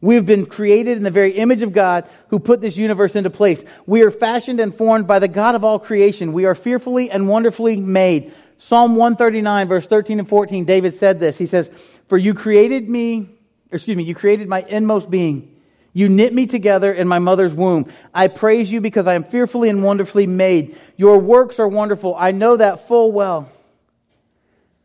We 0.00 0.14
have 0.14 0.26
been 0.26 0.46
created 0.46 0.96
in 0.96 1.02
the 1.02 1.10
very 1.10 1.32
image 1.32 1.62
of 1.62 1.72
God 1.72 2.08
who 2.28 2.38
put 2.38 2.60
this 2.60 2.76
universe 2.76 3.16
into 3.16 3.30
place. 3.30 3.64
We 3.86 4.02
are 4.02 4.12
fashioned 4.12 4.60
and 4.60 4.72
formed 4.74 5.08
by 5.08 5.18
the 5.18 5.28
God 5.28 5.54
of 5.54 5.64
all 5.64 5.78
creation. 5.78 6.32
We 6.32 6.44
are 6.44 6.54
fearfully 6.54 7.10
and 7.10 7.28
wonderfully 7.28 7.76
made. 7.76 8.32
Psalm 8.58 8.96
139 8.96 9.68
verse 9.68 9.86
13 9.88 10.20
and 10.20 10.28
14, 10.28 10.64
David 10.64 10.94
said 10.94 11.18
this. 11.18 11.36
He 11.36 11.46
says, 11.46 11.68
For 12.08 12.16
you 12.16 12.34
created 12.34 12.88
me, 12.88 13.28
excuse 13.72 13.96
me, 13.96 14.04
you 14.04 14.14
created 14.14 14.48
my 14.48 14.62
inmost 14.62 15.10
being. 15.10 15.56
You 15.92 16.08
knit 16.08 16.32
me 16.32 16.46
together 16.46 16.92
in 16.92 17.08
my 17.08 17.18
mother's 17.18 17.52
womb. 17.52 17.90
I 18.14 18.28
praise 18.28 18.70
you 18.70 18.80
because 18.80 19.08
I 19.08 19.14
am 19.14 19.24
fearfully 19.24 19.68
and 19.68 19.82
wonderfully 19.82 20.28
made. 20.28 20.76
Your 20.96 21.18
works 21.18 21.58
are 21.58 21.66
wonderful. 21.66 22.14
I 22.16 22.30
know 22.30 22.56
that 22.56 22.86
full 22.86 23.10
well. 23.10 23.50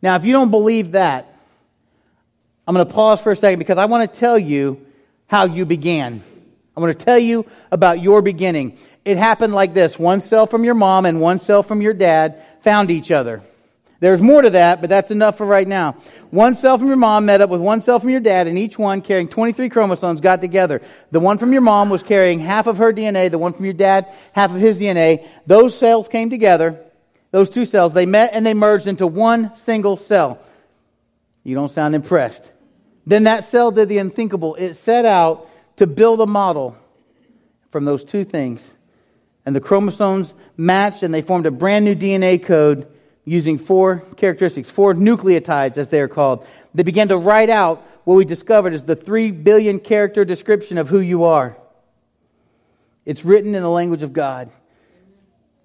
Now, 0.02 0.16
if 0.16 0.26
you 0.26 0.34
don't 0.34 0.50
believe 0.50 0.94
that, 0.94 1.28
I'm 2.68 2.74
going 2.74 2.88
to 2.88 2.94
pause 2.94 3.22
for 3.22 3.32
a 3.32 3.36
second 3.36 3.60
because 3.60 3.78
I 3.78 3.86
want 3.86 4.12
to 4.12 4.20
tell 4.20 4.40
you 4.40 4.86
how 5.34 5.46
you 5.46 5.66
began. 5.66 6.22
I 6.78 6.80
want 6.80 6.96
to 6.96 7.06
tell 7.06 7.18
you 7.18 7.48
about 7.72 8.00
your 8.00 8.22
beginning. 8.22 8.78
It 9.04 9.18
happened 9.18 9.56
like 9.56 9.74
this 9.74 9.98
one 9.98 10.22
cell 10.22 10.46
from 10.46 10.64
your 10.64 10.76
mom 10.76 11.08
and 11.08 11.20
one 11.20 11.40
cell 11.40 11.64
from 11.64 11.82
your 11.82 11.96
dad 11.96 12.44
found 12.62 12.92
each 12.92 13.10
other. 13.10 13.42
There's 14.00 14.22
more 14.22 14.44
to 14.44 14.52
that, 14.52 14.80
but 14.80 14.92
that's 14.92 15.10
enough 15.10 15.38
for 15.38 15.48
right 15.48 15.68
now. 15.68 15.94
One 16.30 16.54
cell 16.54 16.78
from 16.78 16.88
your 16.88 16.98
mom 16.98 17.26
met 17.26 17.42
up 17.42 17.50
with 17.50 17.62
one 17.62 17.82
cell 17.82 18.00
from 18.00 18.12
your 18.12 18.20
dad, 18.20 18.46
and 18.46 18.60
each 18.60 18.78
one 18.78 19.02
carrying 19.02 19.28
23 19.28 19.70
chromosomes 19.70 20.22
got 20.22 20.40
together. 20.40 20.84
The 21.10 21.20
one 21.20 21.40
from 21.40 21.52
your 21.52 21.64
mom 21.64 21.90
was 21.90 22.04
carrying 22.04 22.40
half 22.40 22.68
of 22.68 22.78
her 22.78 22.94
DNA, 22.94 23.32
the 23.32 23.40
one 23.40 23.54
from 23.54 23.66
your 23.66 23.74
dad, 23.74 24.06
half 24.34 24.52
of 24.54 24.62
his 24.62 24.80
DNA. 24.80 25.28
Those 25.48 25.76
cells 25.76 26.08
came 26.08 26.30
together, 26.30 26.80
those 27.32 27.50
two 27.50 27.66
cells, 27.66 27.94
they 27.94 28.06
met 28.06 28.30
and 28.34 28.46
they 28.46 28.54
merged 28.54 28.86
into 28.86 29.08
one 29.08 29.56
single 29.56 29.96
cell. 29.96 30.38
You 31.44 31.56
don't 31.56 31.70
sound 31.70 31.96
impressed. 31.96 32.52
Then 33.06 33.24
that 33.26 33.44
cell 33.44 33.72
did 33.72 33.90
the 33.90 33.98
unthinkable. 33.98 34.56
It 34.56 34.74
set 34.76 35.06
out 35.06 35.50
to 35.78 35.88
build 35.88 36.22
a 36.22 36.26
model 36.26 36.78
from 37.72 37.86
those 37.86 38.04
two 38.04 38.24
things. 38.24 38.74
And 39.46 39.56
the 39.56 39.62
chromosomes 39.62 40.34
matched 40.56 41.04
and 41.04 41.14
they 41.14 41.22
formed 41.22 41.46
a 41.46 41.52
brand 41.52 41.86
new 41.86 41.96
DNA 41.96 42.44
code 42.44 42.88
using 43.26 43.58
four 43.58 44.00
characteristics, 44.16 44.70
four 44.70 44.94
nucleotides 44.94 45.78
as 45.78 45.90
they 45.90 46.00
are 46.00 46.08
called. 46.08 46.46
They 46.74 46.84
began 46.84 47.10
to 47.10 47.18
write 47.18 47.50
out 47.50 47.86
what 48.04 48.16
we 48.16 48.26
discovered 48.26 48.74
is 48.74 48.84
the 48.84 48.96
three 48.96 49.32
billion 49.32 49.80
character 49.80 50.26
description 50.26 50.78
of 50.78 50.90
who 50.90 51.00
you 51.00 51.24
are. 51.24 51.58
It's 53.06 53.26
written 53.26 53.56
in 53.56 53.64
the 53.64 53.70
language 53.70 54.04
of 54.04 54.14
God 54.14 54.50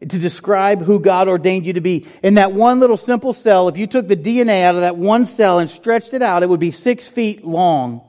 to 0.00 0.18
describe 0.18 0.82
who 0.82 1.00
God 1.00 1.28
ordained 1.28 1.66
you 1.66 1.72
to 1.72 1.80
be. 1.80 2.06
In 2.22 2.34
that 2.34 2.52
one 2.52 2.80
little 2.80 2.96
simple 2.96 3.32
cell, 3.32 3.68
if 3.68 3.76
you 3.76 3.86
took 3.86 4.06
the 4.06 4.16
DNA 4.16 4.62
out 4.62 4.74
of 4.74 4.82
that 4.82 4.96
one 4.96 5.26
cell 5.26 5.58
and 5.58 5.68
stretched 5.68 6.14
it 6.14 6.22
out, 6.22 6.42
it 6.42 6.48
would 6.48 6.60
be 6.60 6.70
six 6.70 7.08
feet 7.08 7.44
long 7.44 8.02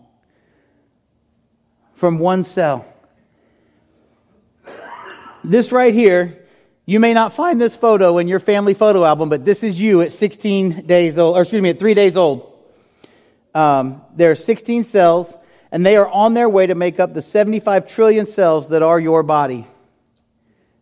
from 1.95 2.19
one 2.19 2.43
cell. 2.43 2.85
This 5.43 5.71
right 5.71 5.93
here 5.93 6.39
you 6.89 6.99
may 6.99 7.13
not 7.13 7.33
find 7.33 7.61
this 7.61 7.75
photo 7.75 8.17
in 8.17 8.27
your 8.27 8.39
family 8.39 8.73
photo 8.73 9.05
album, 9.05 9.29
but 9.29 9.45
this 9.45 9.61
is 9.61 9.79
you 9.79 10.01
at 10.01 10.11
16 10.11 10.87
days 10.87 11.19
old, 11.19 11.37
or 11.37 11.43
excuse 11.43 11.61
me, 11.61 11.69
at 11.69 11.77
three 11.77 11.93
days 11.93 12.17
old. 12.17 12.51
Um, 13.53 14.01
there 14.15 14.31
are 14.31 14.35
16 14.35 14.85
cells, 14.85 15.31
and 15.71 15.85
they 15.85 15.97
are 15.97 16.09
on 16.09 16.33
their 16.33 16.49
way 16.49 16.65
to 16.65 16.73
make 16.73 16.99
up 16.99 17.13
the 17.13 17.21
75 17.21 17.87
trillion 17.87 18.25
cells 18.25 18.69
that 18.69 18.81
are 18.81 18.99
your 18.99 19.21
body. 19.21 19.67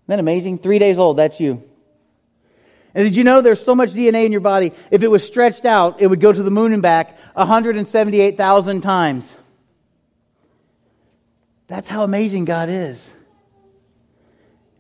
That 0.08 0.20
amazing? 0.20 0.60
Three 0.60 0.80
days 0.80 0.98
old, 0.98 1.17
that's 1.17 1.39
you. 1.39 1.63
And 2.96 3.06
did 3.06 3.15
you 3.15 3.24
know 3.24 3.41
there's 3.41 3.63
so 3.63 3.76
much 3.76 3.91
DNA 3.91 4.26
in 4.26 4.32
your 4.32 4.41
body, 4.41 4.72
if 4.89 5.04
it 5.04 5.08
was 5.08 5.26
stretched 5.26 5.65
out, 5.65 6.02
it 6.02 6.08
would 6.08 6.22
go 6.22 6.34
to 6.34 6.41
the 6.41 6.50
moon 6.50 6.74
and 6.74 6.82
back 6.82 7.17
178,000 7.36 8.82
times. 8.82 9.36
That's 11.67 11.89
how 11.89 12.04
amazing 12.04 12.46
God 12.46 12.70
is. 12.70 13.13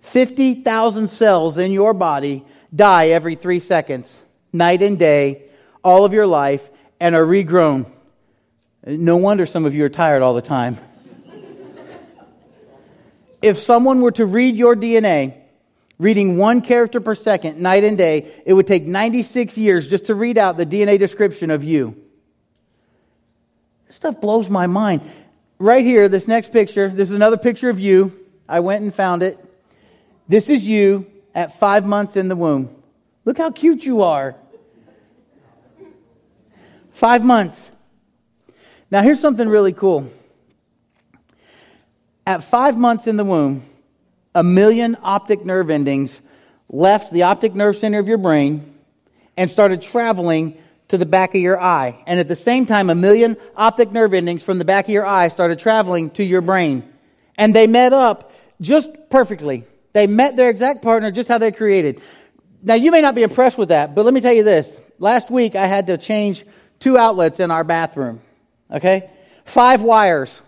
50,000 0.01 1.09
cells 1.09 1.57
in 1.57 1.71
your 1.71 1.93
body 1.93 2.45
die 2.73 3.09
every 3.09 3.35
three 3.35 3.59
seconds, 3.59 4.21
night 4.53 4.81
and 4.81 4.97
day, 4.97 5.43
all 5.83 6.05
of 6.05 6.13
your 6.13 6.25
life, 6.25 6.69
and 6.99 7.13
are 7.13 7.25
regrown. 7.25 7.85
No 8.85 9.17
wonder 9.17 9.45
some 9.45 9.65
of 9.65 9.75
you 9.75 9.83
are 9.83 9.89
tired 9.89 10.21
all 10.21 10.33
the 10.33 10.41
time. 10.41 10.79
If 13.41 13.57
someone 13.57 14.01
were 14.01 14.11
to 14.11 14.25
read 14.25 14.55
your 14.55 14.75
DNA, 14.75 15.35
reading 15.99 16.37
one 16.37 16.61
character 16.61 16.99
per 16.99 17.15
second, 17.15 17.59
night 17.59 17.83
and 17.83 17.97
day, 17.97 18.31
it 18.45 18.53
would 18.53 18.67
take 18.67 18.83
96 18.83 19.57
years 19.57 19.87
just 19.87 20.05
to 20.07 20.15
read 20.15 20.37
out 20.37 20.57
the 20.57 20.65
DNA 20.65 20.99
description 20.99 21.51
of 21.51 21.63
you. 21.63 21.95
This 23.87 23.95
stuff 23.95 24.19
blows 24.19 24.49
my 24.49 24.67
mind. 24.67 25.01
Right 25.59 25.83
here, 25.83 26.07
this 26.07 26.27
next 26.27 26.51
picture, 26.51 26.89
this 26.89 27.09
is 27.09 27.15
another 27.15 27.37
picture 27.37 27.69
of 27.69 27.79
you. 27.79 28.11
I 28.47 28.59
went 28.59 28.83
and 28.83 28.93
found 28.93 29.23
it. 29.23 29.43
This 30.27 30.49
is 30.49 30.67
you 30.67 31.07
at 31.33 31.57
five 31.59 31.85
months 31.85 32.15
in 32.15 32.27
the 32.27 32.35
womb. 32.35 32.69
Look 33.25 33.37
how 33.37 33.51
cute 33.51 33.85
you 33.85 34.03
are. 34.03 34.35
Five 36.91 37.23
months. 37.23 37.71
Now, 38.89 39.01
here's 39.01 39.19
something 39.19 39.47
really 39.47 39.73
cool. 39.73 40.09
At 42.27 42.43
five 42.43 42.77
months 42.77 43.07
in 43.07 43.15
the 43.15 43.23
womb, 43.23 43.63
a 44.35 44.43
million 44.43 44.97
optic 45.01 45.45
nerve 45.45 45.69
endings 45.69 46.21
left 46.67 47.13
the 47.13 47.23
optic 47.23 47.55
nerve 47.55 47.77
center 47.77 47.99
of 47.99 48.07
your 48.09 48.17
brain 48.17 48.75
and 49.37 49.49
started 49.49 49.81
traveling 49.81 50.57
to 50.89 50.97
the 50.97 51.05
back 51.05 51.35
of 51.35 51.41
your 51.41 51.57
eye. 51.57 52.03
And 52.05 52.19
at 52.19 52.27
the 52.27 52.35
same 52.35 52.65
time, 52.65 52.89
a 52.89 52.95
million 52.95 53.37
optic 53.55 53.93
nerve 53.93 54.13
endings 54.13 54.43
from 54.43 54.59
the 54.59 54.65
back 54.65 54.87
of 54.87 54.91
your 54.91 55.05
eye 55.05 55.29
started 55.29 55.57
traveling 55.57 56.09
to 56.11 56.23
your 56.23 56.41
brain. 56.41 56.83
And 57.37 57.55
they 57.55 57.65
met 57.65 57.93
up 57.93 58.33
just 58.59 58.91
perfectly. 59.09 59.63
They 59.93 60.05
met 60.05 60.35
their 60.35 60.49
exact 60.49 60.81
partner 60.81 61.11
just 61.11 61.29
how 61.29 61.37
they 61.37 61.53
created. 61.53 62.01
Now, 62.61 62.73
you 62.73 62.91
may 62.91 62.99
not 62.99 63.15
be 63.15 63.23
impressed 63.23 63.57
with 63.57 63.69
that, 63.69 63.95
but 63.95 64.03
let 64.03 64.13
me 64.13 64.19
tell 64.19 64.33
you 64.33 64.43
this. 64.43 64.81
Last 64.99 65.31
week, 65.31 65.55
I 65.55 65.65
had 65.65 65.87
to 65.87 65.97
change 65.97 66.43
two 66.81 66.97
outlets 66.97 67.39
in 67.39 67.51
our 67.51 67.63
bathroom. 67.63 68.19
Okay? 68.69 69.09
Five 69.45 69.81
wires. 69.81 70.41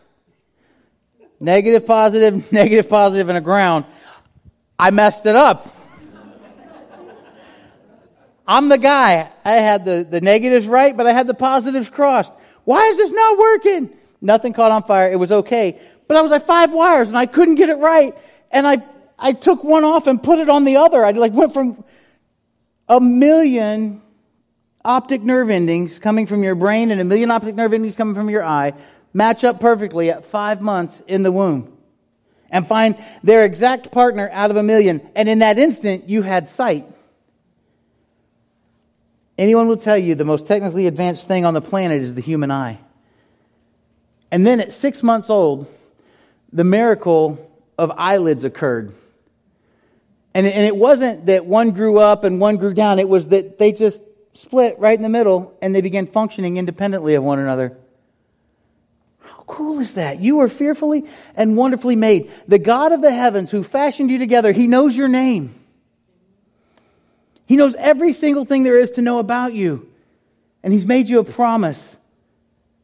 Negative, 1.39 1.85
positive, 1.85 2.51
negative, 2.51 2.89
positive, 2.89 3.29
and 3.29 3.37
a 3.37 3.41
ground. 3.41 3.85
I 4.77 4.91
messed 4.91 5.25
it 5.25 5.35
up. 5.35 5.75
I'm 8.47 8.67
the 8.67 8.77
guy. 8.77 9.29
I 9.45 9.51
had 9.51 9.85
the, 9.85 10.07
the 10.09 10.21
negatives 10.21 10.65
right, 10.65 10.95
but 10.97 11.05
I 11.05 11.13
had 11.13 11.27
the 11.27 11.35
positives 11.35 11.87
crossed. 11.89 12.31
Why 12.63 12.87
is 12.87 12.97
this 12.97 13.11
not 13.11 13.37
working? 13.37 13.95
Nothing 14.21 14.53
caught 14.53 14.71
on 14.71 14.83
fire. 14.83 15.11
It 15.11 15.17
was 15.17 15.31
okay. 15.31 15.79
But 16.07 16.17
I 16.17 16.21
was 16.21 16.31
like 16.31 16.47
five 16.47 16.73
wires 16.73 17.09
and 17.09 17.17
I 17.17 17.27
couldn't 17.27 17.55
get 17.55 17.69
it 17.69 17.77
right. 17.77 18.17
And 18.51 18.65
I 18.65 18.83
I 19.19 19.33
took 19.33 19.63
one 19.63 19.83
off 19.83 20.07
and 20.07 20.21
put 20.21 20.39
it 20.39 20.49
on 20.49 20.63
the 20.63 20.77
other. 20.77 21.05
I 21.05 21.11
like 21.11 21.33
went 21.33 21.53
from 21.53 21.83
a 22.87 22.99
million 22.99 24.01
optic 24.83 25.21
nerve 25.21 25.49
endings 25.49 25.99
coming 25.99 26.25
from 26.25 26.41
your 26.41 26.55
brain 26.55 26.89
and 26.89 27.01
a 27.01 27.03
million 27.03 27.29
optic 27.29 27.53
nerve 27.53 27.73
endings 27.73 27.95
coming 27.95 28.15
from 28.15 28.29
your 28.29 28.43
eye 28.43 28.73
match 29.13 29.43
up 29.43 29.59
perfectly 29.59 30.09
at 30.11 30.25
five 30.25 30.61
months 30.61 31.01
in 31.07 31.23
the 31.23 31.31
womb 31.31 31.75
and 32.51 32.67
find 32.67 32.97
their 33.23 33.45
exact 33.45 33.91
partner 33.91 34.29
out 34.31 34.51
of 34.51 34.57
a 34.57 34.63
million. 34.63 35.01
And 35.15 35.29
in 35.29 35.39
that 35.39 35.59
instant, 35.59 36.09
you 36.09 36.21
had 36.21 36.49
sight. 36.49 36.85
Anyone 39.37 39.67
will 39.67 39.77
tell 39.77 39.97
you 39.97 40.15
the 40.15 40.25
most 40.25 40.47
technically 40.47 40.87
advanced 40.87 41.27
thing 41.27 41.45
on 41.45 41.53
the 41.53 41.61
planet 41.61 42.01
is 42.01 42.13
the 42.13 42.21
human 42.21 42.51
eye. 42.51 42.79
And 44.31 44.45
then 44.45 44.59
at 44.59 44.73
six 44.73 45.01
months 45.01 45.29
old, 45.29 45.67
the 46.51 46.63
miracle 46.63 47.49
of 47.77 47.91
eyelids 47.95 48.43
occurred. 48.43 48.93
And, 50.33 50.45
and 50.45 50.65
it 50.65 50.75
wasn't 50.75 51.27
that 51.27 51.45
one 51.45 51.71
grew 51.71 51.99
up 51.99 52.23
and 52.23 52.39
one 52.39 52.57
grew 52.57 52.73
down. 52.73 52.99
It 52.99 53.09
was 53.09 53.29
that 53.29 53.57
they 53.57 53.71
just 53.71 54.03
split 54.33 54.77
right 54.77 54.95
in 54.97 55.01
the 55.01 55.09
middle 55.09 55.57
and 55.61 55.73
they 55.73 55.81
began 55.81 56.05
functioning 56.05 56.57
independently 56.57 57.15
of 57.15 57.23
one 57.23 57.39
another. 57.39 57.77
Cool 59.49 59.79
is 59.79 59.95
that? 59.95 60.19
You 60.19 60.41
are 60.41 60.47
fearfully 60.47 61.05
and 61.35 61.57
wonderfully 61.57 61.95
made. 61.95 62.31
The 62.47 62.59
God 62.59 62.91
of 62.91 63.01
the 63.01 63.11
heavens 63.11 63.49
who 63.49 63.63
fashioned 63.63 64.11
you 64.11 64.19
together, 64.19 64.51
He 64.51 64.67
knows 64.67 64.95
your 64.95 65.07
name. 65.07 65.55
He 67.47 67.55
knows 67.57 67.73
every 67.73 68.13
single 68.13 68.45
thing 68.45 68.61
there 68.61 68.77
is 68.77 68.91
to 68.91 69.01
know 69.01 69.17
about 69.17 69.55
you. 69.55 69.91
And 70.61 70.71
He's 70.71 70.85
made 70.85 71.09
you 71.09 71.17
a 71.17 71.23
promise. 71.23 71.97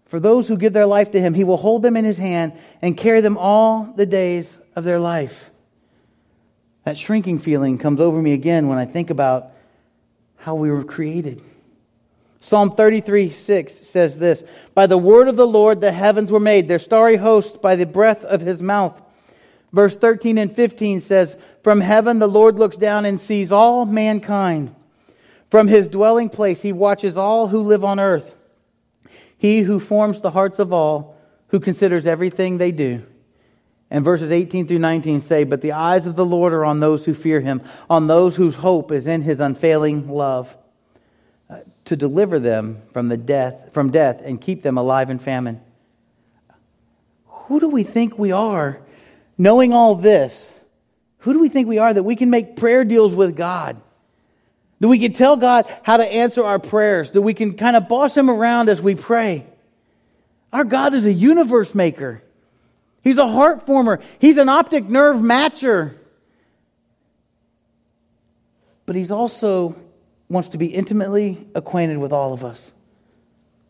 For 0.08 0.20
those 0.20 0.48
who 0.48 0.58
give 0.58 0.74
their 0.74 0.88
life 0.88 1.12
to 1.12 1.22
Him, 1.22 1.36
He 1.36 1.44
will 1.44 1.56
hold 1.56 1.84
them 1.84 1.96
in 1.96 2.04
His 2.04 2.18
hand 2.18 2.54
and 2.82 2.98
carry 2.98 3.22
them 3.22 3.38
all 3.38 3.84
the 3.84 4.08
days 4.08 4.60
of 4.76 4.84
their 4.84 5.00
life. 5.00 5.52
That 6.84 6.98
shrinking 6.98 7.40
feeling 7.40 7.78
comes 7.78 8.02
over 8.02 8.20
me 8.20 8.34
again 8.34 8.68
when 8.68 8.80
I 8.80 8.86
think 8.86 9.12
about 9.12 9.52
how 10.38 10.56
we 10.56 10.72
were 10.72 10.84
created. 10.84 11.44
Psalm 12.46 12.76
33 12.76 13.32
6 13.32 13.74
says 13.74 14.20
this 14.20 14.44
By 14.76 14.86
the 14.86 15.00
word 15.00 15.28
of 15.28 15.36
the 15.36 15.48
Lord 15.48 15.82
the 15.82 15.92
heavens 15.92 16.32
were 16.32 16.40
made, 16.40 16.68
their 16.68 16.78
starry 16.78 17.16
host 17.16 17.60
by 17.60 17.76
the 17.76 17.88
breath 17.88 18.24
of 18.24 18.42
his 18.42 18.62
mouth. 18.62 19.02
Verse 19.74 19.96
13 19.96 20.38
and 20.38 20.56
15 20.56 21.02
says, 21.02 21.38
From 21.64 21.82
heaven 21.82 22.20
the 22.20 22.28
Lord 22.28 22.60
looks 22.60 22.78
down 22.78 23.04
and 23.04 23.20
sees 23.20 23.52
all 23.52 23.88
mankind. 23.88 24.76
From 25.50 25.68
his 25.68 25.88
dwelling 25.88 26.30
place 26.30 26.62
he 26.62 26.72
watches 26.72 27.18
all 27.18 27.48
who 27.48 27.64
live 27.64 27.84
on 27.84 28.00
earth. 28.00 28.36
He 29.40 29.62
who 29.62 29.80
forms 29.80 30.22
the 30.22 30.30
hearts 30.30 30.60
of 30.60 30.72
all, 30.72 31.18
who 31.48 31.60
considers 31.60 32.06
everything 32.06 32.60
they 32.60 32.72
do. 32.72 33.02
And 33.90 34.06
verses 34.06 34.30
18 34.30 34.68
through 34.68 34.78
19 34.78 35.20
say, 35.20 35.46
But 35.46 35.62
the 35.62 35.72
eyes 35.72 36.06
of 36.06 36.16
the 36.16 36.24
Lord 36.24 36.54
are 36.54 36.64
on 36.64 36.80
those 36.80 37.06
who 37.06 37.16
fear 37.16 37.42
him, 37.42 37.64
on 37.90 38.06
those 38.06 38.36
whose 38.36 38.54
hope 38.54 38.92
is 38.92 39.08
in 39.08 39.24
his 39.24 39.40
unfailing 39.40 40.08
love, 40.08 40.56
to 41.86 41.96
deliver 41.96 42.40
them 42.40 42.82
from, 42.92 43.10
the 43.10 43.18
death, 43.18 43.72
from 43.72 43.92
death 43.92 44.22
and 44.24 44.42
keep 44.42 44.64
them 44.64 44.78
alive 44.78 45.10
in 45.10 45.20
famine. 45.20 45.62
Who 47.28 47.60
do 47.60 47.70
we 47.70 47.84
think 47.84 48.18
we 48.18 48.32
are, 48.32 48.80
knowing 49.38 49.72
all 49.72 49.96
this? 49.96 50.60
Who 51.20 51.34
do 51.34 51.40
we 51.40 51.50
think 51.50 51.68
we 51.68 51.78
are 51.78 51.94
that 51.94 52.04
we 52.04 52.16
can 52.16 52.30
make 52.30 52.56
prayer 52.56 52.84
deals 52.84 53.14
with 53.14 53.36
God? 53.36 53.80
That 54.80 54.88
we 54.88 55.00
can 55.00 55.14
tell 55.14 55.38
God 55.38 55.66
how 55.84 55.98
to 55.98 56.06
answer 56.06 56.44
our 56.44 56.60
prayers, 56.60 57.12
that 57.14 57.22
we 57.22 57.34
can 57.34 57.56
kind 57.56 57.76
of 57.76 57.88
boss 57.88 58.18
him 58.18 58.30
around 58.30 58.70
as 58.70 58.82
we 58.82 58.96
pray. 58.96 59.46
Our 60.52 60.64
God 60.64 60.94
is 60.94 61.06
a 61.06 61.14
universe 61.14 61.76
maker. 61.76 62.24
He's 63.04 63.18
a 63.18 63.28
heart 63.28 63.66
former. 63.66 64.02
He's 64.20 64.38
an 64.38 64.50
optic 64.50 64.86
nerve 64.86 65.18
matcher. 65.18 65.96
But 68.86 68.96
he's 68.96 69.12
also 69.12 69.76
wants 70.30 70.50
to 70.50 70.58
be 70.58 70.68
intimately 70.68 71.48
acquainted 71.56 71.98
with 71.98 72.12
all 72.12 72.34
of 72.34 72.44
us 72.44 72.72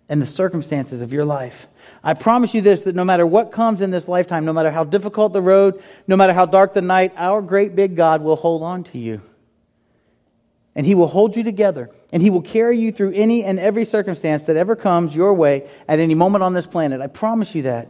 and 0.08 0.22
the 0.22 0.26
circumstances 0.26 1.02
of 1.02 1.12
your 1.12 1.26
life. 1.26 1.68
I 2.04 2.14
promise 2.14 2.54
you 2.54 2.62
this 2.62 2.84
that 2.84 2.96
no 2.96 3.04
matter 3.04 3.26
what 3.26 3.52
comes 3.52 3.82
in 3.82 3.92
this 3.92 4.08
lifetime, 4.08 4.46
no 4.46 4.54
matter 4.54 4.72
how 4.72 4.84
difficult 4.84 5.34
the 5.34 5.42
road, 5.42 5.82
no 6.08 6.16
matter 6.16 6.34
how 6.34 6.46
dark 6.46 6.74
the 6.74 6.82
night, 6.82 7.14
our 7.18 7.42
great 7.42 7.76
big 7.76 7.96
God 7.96 8.22
will 8.22 8.36
hold 8.36 8.64
on 8.64 8.84
to 8.86 8.98
you 8.98 9.22
and 10.76 10.86
He 10.86 10.94
will 10.94 11.08
hold 11.08 11.36
you 11.36 11.44
together, 11.44 11.90
and 12.12 12.22
He 12.22 12.30
will 12.30 12.42
carry 12.42 12.78
you 12.78 12.92
through 12.92 13.14
any 13.14 13.44
and 13.44 13.58
every 13.58 13.86
circumstance 13.86 14.44
that 14.44 14.58
ever 14.58 14.76
comes 14.76 15.16
your 15.16 15.34
way 15.34 15.68
at 15.88 16.00
any 16.00 16.14
moment 16.14 16.44
on 16.44 16.54
this 16.54 16.68
planet. 16.68 17.02
I 17.02 17.08
promise 17.08 17.56
you 17.56 17.64
that. 17.64 17.88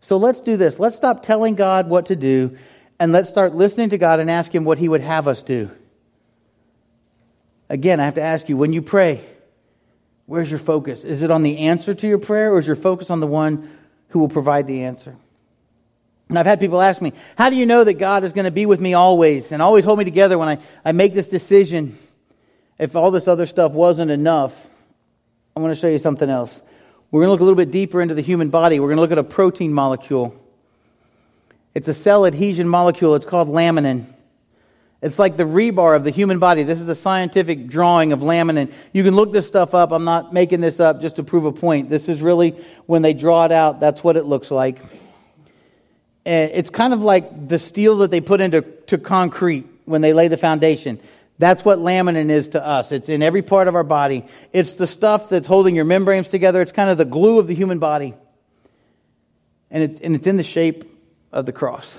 So 0.00 0.16
let's 0.16 0.40
do 0.40 0.56
this. 0.56 0.78
Let's 0.78 0.96
stop 0.96 1.22
telling 1.22 1.54
God 1.54 1.88
what 1.88 2.06
to 2.06 2.16
do, 2.16 2.56
and 2.98 3.12
let's 3.12 3.28
start 3.28 3.54
listening 3.54 3.90
to 3.90 3.98
God 3.98 4.20
and 4.20 4.30
ask 4.30 4.54
Him 4.54 4.64
what 4.64 4.78
He 4.78 4.88
would 4.88 5.02
have 5.02 5.28
us 5.28 5.42
do. 5.42 5.70
Again, 7.70 8.00
I 8.00 8.04
have 8.04 8.14
to 8.14 8.22
ask 8.22 8.48
you 8.48 8.56
when 8.56 8.72
you 8.72 8.82
pray, 8.82 9.24
where's 10.26 10.50
your 10.50 10.58
focus? 10.58 11.04
Is 11.04 11.22
it 11.22 11.30
on 11.30 11.44
the 11.44 11.58
answer 11.58 11.94
to 11.94 12.06
your 12.08 12.18
prayer, 12.18 12.52
or 12.52 12.58
is 12.58 12.66
your 12.66 12.74
focus 12.74 13.10
on 13.10 13.20
the 13.20 13.28
one 13.28 13.70
who 14.08 14.18
will 14.18 14.28
provide 14.28 14.66
the 14.66 14.82
answer? 14.82 15.16
And 16.28 16.36
I've 16.36 16.46
had 16.46 16.58
people 16.58 16.80
ask 16.80 17.00
me, 17.00 17.12
how 17.38 17.48
do 17.48 17.54
you 17.54 17.66
know 17.66 17.84
that 17.84 17.94
God 17.94 18.24
is 18.24 18.32
going 18.32 18.44
to 18.44 18.50
be 18.50 18.66
with 18.66 18.80
me 18.80 18.94
always 18.94 19.52
and 19.52 19.62
always 19.62 19.84
hold 19.84 20.00
me 20.00 20.04
together 20.04 20.36
when 20.36 20.48
I, 20.48 20.58
I 20.84 20.90
make 20.90 21.14
this 21.14 21.28
decision? 21.28 21.96
If 22.76 22.96
all 22.96 23.12
this 23.12 23.28
other 23.28 23.46
stuff 23.46 23.72
wasn't 23.72 24.10
enough, 24.10 24.68
I'm 25.54 25.62
going 25.62 25.72
to 25.72 25.80
show 25.80 25.88
you 25.88 25.98
something 25.98 26.28
else. 26.28 26.62
We're 27.12 27.20
going 27.20 27.28
to 27.28 27.32
look 27.32 27.40
a 27.40 27.44
little 27.44 27.56
bit 27.56 27.70
deeper 27.70 28.00
into 28.00 28.14
the 28.14 28.22
human 28.22 28.50
body. 28.50 28.80
We're 28.80 28.88
going 28.88 28.96
to 28.96 29.02
look 29.02 29.12
at 29.12 29.18
a 29.18 29.24
protein 29.24 29.72
molecule. 29.72 30.34
It's 31.72 31.86
a 31.86 31.94
cell 31.94 32.26
adhesion 32.26 32.68
molecule. 32.68 33.14
It's 33.14 33.24
called 33.24 33.46
laminin. 33.46 34.06
It's 35.02 35.18
like 35.18 35.36
the 35.36 35.44
rebar 35.44 35.96
of 35.96 36.04
the 36.04 36.10
human 36.10 36.38
body. 36.38 36.62
This 36.62 36.80
is 36.80 36.88
a 36.88 36.94
scientific 36.94 37.68
drawing 37.68 38.12
of 38.12 38.20
laminin. 38.20 38.70
You 38.92 39.02
can 39.02 39.16
look 39.16 39.32
this 39.32 39.46
stuff 39.46 39.74
up. 39.74 39.92
I'm 39.92 40.04
not 40.04 40.32
making 40.32 40.60
this 40.60 40.78
up 40.78 41.00
just 41.00 41.16
to 41.16 41.22
prove 41.22 41.46
a 41.46 41.52
point. 41.52 41.88
This 41.88 42.08
is 42.08 42.20
really 42.20 42.50
when 42.86 43.02
they 43.02 43.14
draw 43.14 43.46
it 43.46 43.52
out, 43.52 43.80
that's 43.80 44.04
what 44.04 44.16
it 44.16 44.24
looks 44.24 44.50
like 44.50 44.78
it's 46.24 46.70
kind 46.70 46.92
of 46.92 47.02
like 47.02 47.48
the 47.48 47.58
steel 47.58 47.98
that 47.98 48.10
they 48.10 48.20
put 48.20 48.40
into 48.40 48.62
to 48.62 48.98
concrete 48.98 49.66
when 49.84 50.00
they 50.00 50.12
lay 50.12 50.28
the 50.28 50.36
foundation. 50.36 51.00
That's 51.38 51.64
what 51.64 51.78
laminin 51.78 52.28
is 52.28 52.50
to 52.50 52.64
us. 52.64 52.92
It's 52.92 53.08
in 53.08 53.22
every 53.22 53.40
part 53.40 53.66
of 53.66 53.74
our 53.74 53.84
body. 53.84 54.26
It's 54.52 54.74
the 54.74 54.86
stuff 54.86 55.30
that's 55.30 55.46
holding 55.46 55.74
your 55.74 55.86
membranes 55.86 56.28
together. 56.28 56.60
It's 56.60 56.72
kind 56.72 56.90
of 56.90 56.98
the 56.98 57.06
glue 57.06 57.38
of 57.38 57.46
the 57.46 57.54
human 57.54 57.78
body. 57.78 58.14
And 59.70 59.98
and 60.02 60.14
it's 60.14 60.26
in 60.26 60.36
the 60.36 60.44
shape 60.44 60.84
of 61.32 61.46
the 61.46 61.52
cross. 61.52 61.98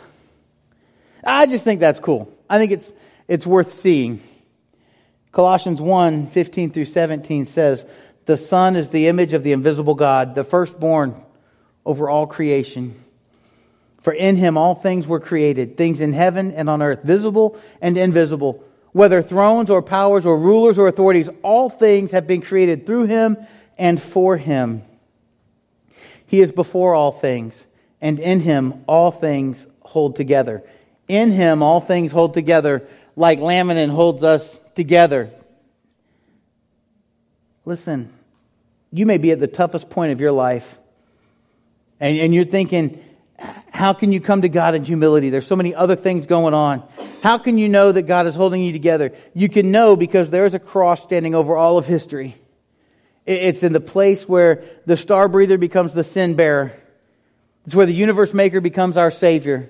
I 1.25 1.45
just 1.45 1.63
think 1.63 1.79
that's 1.79 1.99
cool. 1.99 2.31
I 2.51 2.57
think 2.57 2.73
it's, 2.73 2.91
it's 3.29 3.47
worth 3.47 3.71
seeing. 3.71 4.21
Colossians 5.31 5.79
1 5.79 6.27
15 6.27 6.71
through 6.71 6.85
17 6.85 7.45
says, 7.45 7.85
The 8.25 8.35
Son 8.35 8.75
is 8.75 8.89
the 8.89 9.07
image 9.07 9.31
of 9.31 9.43
the 9.43 9.53
invisible 9.53 9.95
God, 9.95 10.35
the 10.35 10.43
firstborn 10.43 11.15
over 11.85 12.09
all 12.09 12.27
creation. 12.27 13.01
For 14.01 14.11
in 14.11 14.35
him 14.35 14.57
all 14.57 14.75
things 14.75 15.07
were 15.07 15.21
created, 15.21 15.77
things 15.77 16.01
in 16.01 16.11
heaven 16.11 16.51
and 16.51 16.69
on 16.69 16.81
earth, 16.81 17.03
visible 17.03 17.57
and 17.81 17.97
invisible, 17.97 18.61
whether 18.91 19.21
thrones 19.21 19.69
or 19.69 19.81
powers 19.81 20.25
or 20.25 20.37
rulers 20.37 20.77
or 20.77 20.89
authorities, 20.89 21.29
all 21.43 21.69
things 21.69 22.11
have 22.11 22.27
been 22.27 22.41
created 22.41 22.85
through 22.85 23.05
him 23.05 23.37
and 23.77 24.01
for 24.01 24.35
him. 24.35 24.81
He 26.27 26.41
is 26.41 26.51
before 26.51 26.95
all 26.95 27.13
things, 27.13 27.65
and 28.01 28.19
in 28.19 28.41
him 28.41 28.83
all 28.87 29.11
things 29.11 29.67
hold 29.83 30.17
together. 30.17 30.63
In 31.11 31.29
him 31.29 31.61
all 31.61 31.81
things 31.81 32.13
hold 32.13 32.33
together, 32.33 32.87
like 33.17 33.39
laminin 33.39 33.89
holds 33.89 34.23
us 34.23 34.61
together. 34.75 35.29
Listen, 37.65 38.13
you 38.93 39.05
may 39.05 39.17
be 39.17 39.31
at 39.31 39.41
the 39.41 39.47
toughest 39.47 39.89
point 39.89 40.13
of 40.13 40.21
your 40.21 40.31
life, 40.31 40.79
and, 41.99 42.17
and 42.17 42.33
you're 42.33 42.45
thinking, 42.45 43.03
how 43.71 43.91
can 43.91 44.13
you 44.13 44.21
come 44.21 44.43
to 44.43 44.47
God 44.47 44.73
in 44.73 44.85
humility? 44.85 45.29
There's 45.29 45.45
so 45.45 45.57
many 45.57 45.75
other 45.75 45.97
things 45.97 46.27
going 46.27 46.53
on. 46.53 46.81
How 47.21 47.37
can 47.37 47.57
you 47.57 47.67
know 47.67 47.91
that 47.91 48.03
God 48.03 48.25
is 48.25 48.33
holding 48.33 48.63
you 48.63 48.71
together? 48.71 49.11
You 49.33 49.49
can 49.49 49.69
know 49.69 49.97
because 49.97 50.31
there 50.31 50.45
is 50.45 50.53
a 50.53 50.59
cross 50.59 51.03
standing 51.03 51.35
over 51.35 51.57
all 51.57 51.77
of 51.77 51.85
history. 51.85 52.37
It's 53.25 53.63
in 53.63 53.73
the 53.73 53.81
place 53.81 54.29
where 54.29 54.63
the 54.85 54.95
star 54.95 55.27
breather 55.27 55.57
becomes 55.57 55.93
the 55.93 56.05
sin 56.05 56.35
bearer. 56.35 56.71
It's 57.65 57.75
where 57.75 57.85
the 57.85 57.93
universe 57.93 58.33
maker 58.33 58.61
becomes 58.61 58.95
our 58.95 59.11
Savior. 59.11 59.69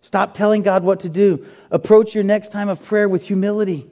Stop 0.00 0.34
telling 0.34 0.62
God 0.62 0.84
what 0.84 1.00
to 1.00 1.08
do. 1.08 1.46
Approach 1.70 2.14
your 2.14 2.24
next 2.24 2.52
time 2.52 2.68
of 2.68 2.82
prayer 2.84 3.08
with 3.08 3.26
humility. 3.26 3.86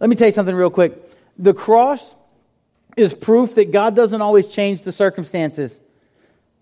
Let 0.00 0.10
me 0.10 0.16
tell 0.16 0.28
you 0.28 0.32
something 0.32 0.54
real 0.54 0.70
quick. 0.70 0.96
The 1.38 1.54
cross 1.54 2.14
is 2.96 3.14
proof 3.14 3.54
that 3.54 3.70
God 3.70 3.94
doesn't 3.94 4.20
always 4.20 4.46
change 4.46 4.82
the 4.82 4.92
circumstances. 4.92 5.78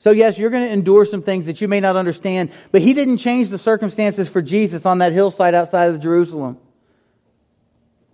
So, 0.01 0.11
yes, 0.11 0.39
you're 0.39 0.51
going 0.51 0.67
to 0.67 0.73
endure 0.73 1.05
some 1.05 1.23
things 1.23 1.47
that 1.47 1.61
you 1.61 1.67
may 1.67 1.81
not 1.81 1.97
understand, 1.97 2.51
but 2.71 2.83
he 2.83 2.95
didn't 2.95 3.19
change 3.19 3.49
the 3.49 3.59
circumstances 3.59 4.29
for 4.29 4.41
Jesus 4.41 4.87
on 4.87 4.99
that 4.99 5.13
hillside 5.13 5.55
outside 5.55 5.91
of 5.91 6.01
Jerusalem. 6.01 6.59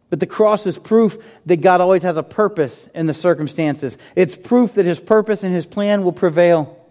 But 0.09 0.21
the 0.21 0.27
cross 0.27 0.67
is 0.67 0.79
proof 0.79 1.19
that 1.47 1.57
God 1.57 1.81
always 1.81 2.05
has 2.05 2.17
a 2.17 2.23
purpose 2.23 2.89
in 2.95 3.07
the 3.07 3.15
circumstances. 3.15 3.99
It's 4.15 4.37
proof 4.37 4.75
that 4.75 4.87
his 4.87 5.01
purpose 5.01 5.43
and 5.43 5.55
his 5.55 5.67
plan 5.67 6.05
will 6.05 6.13
prevail. 6.13 6.84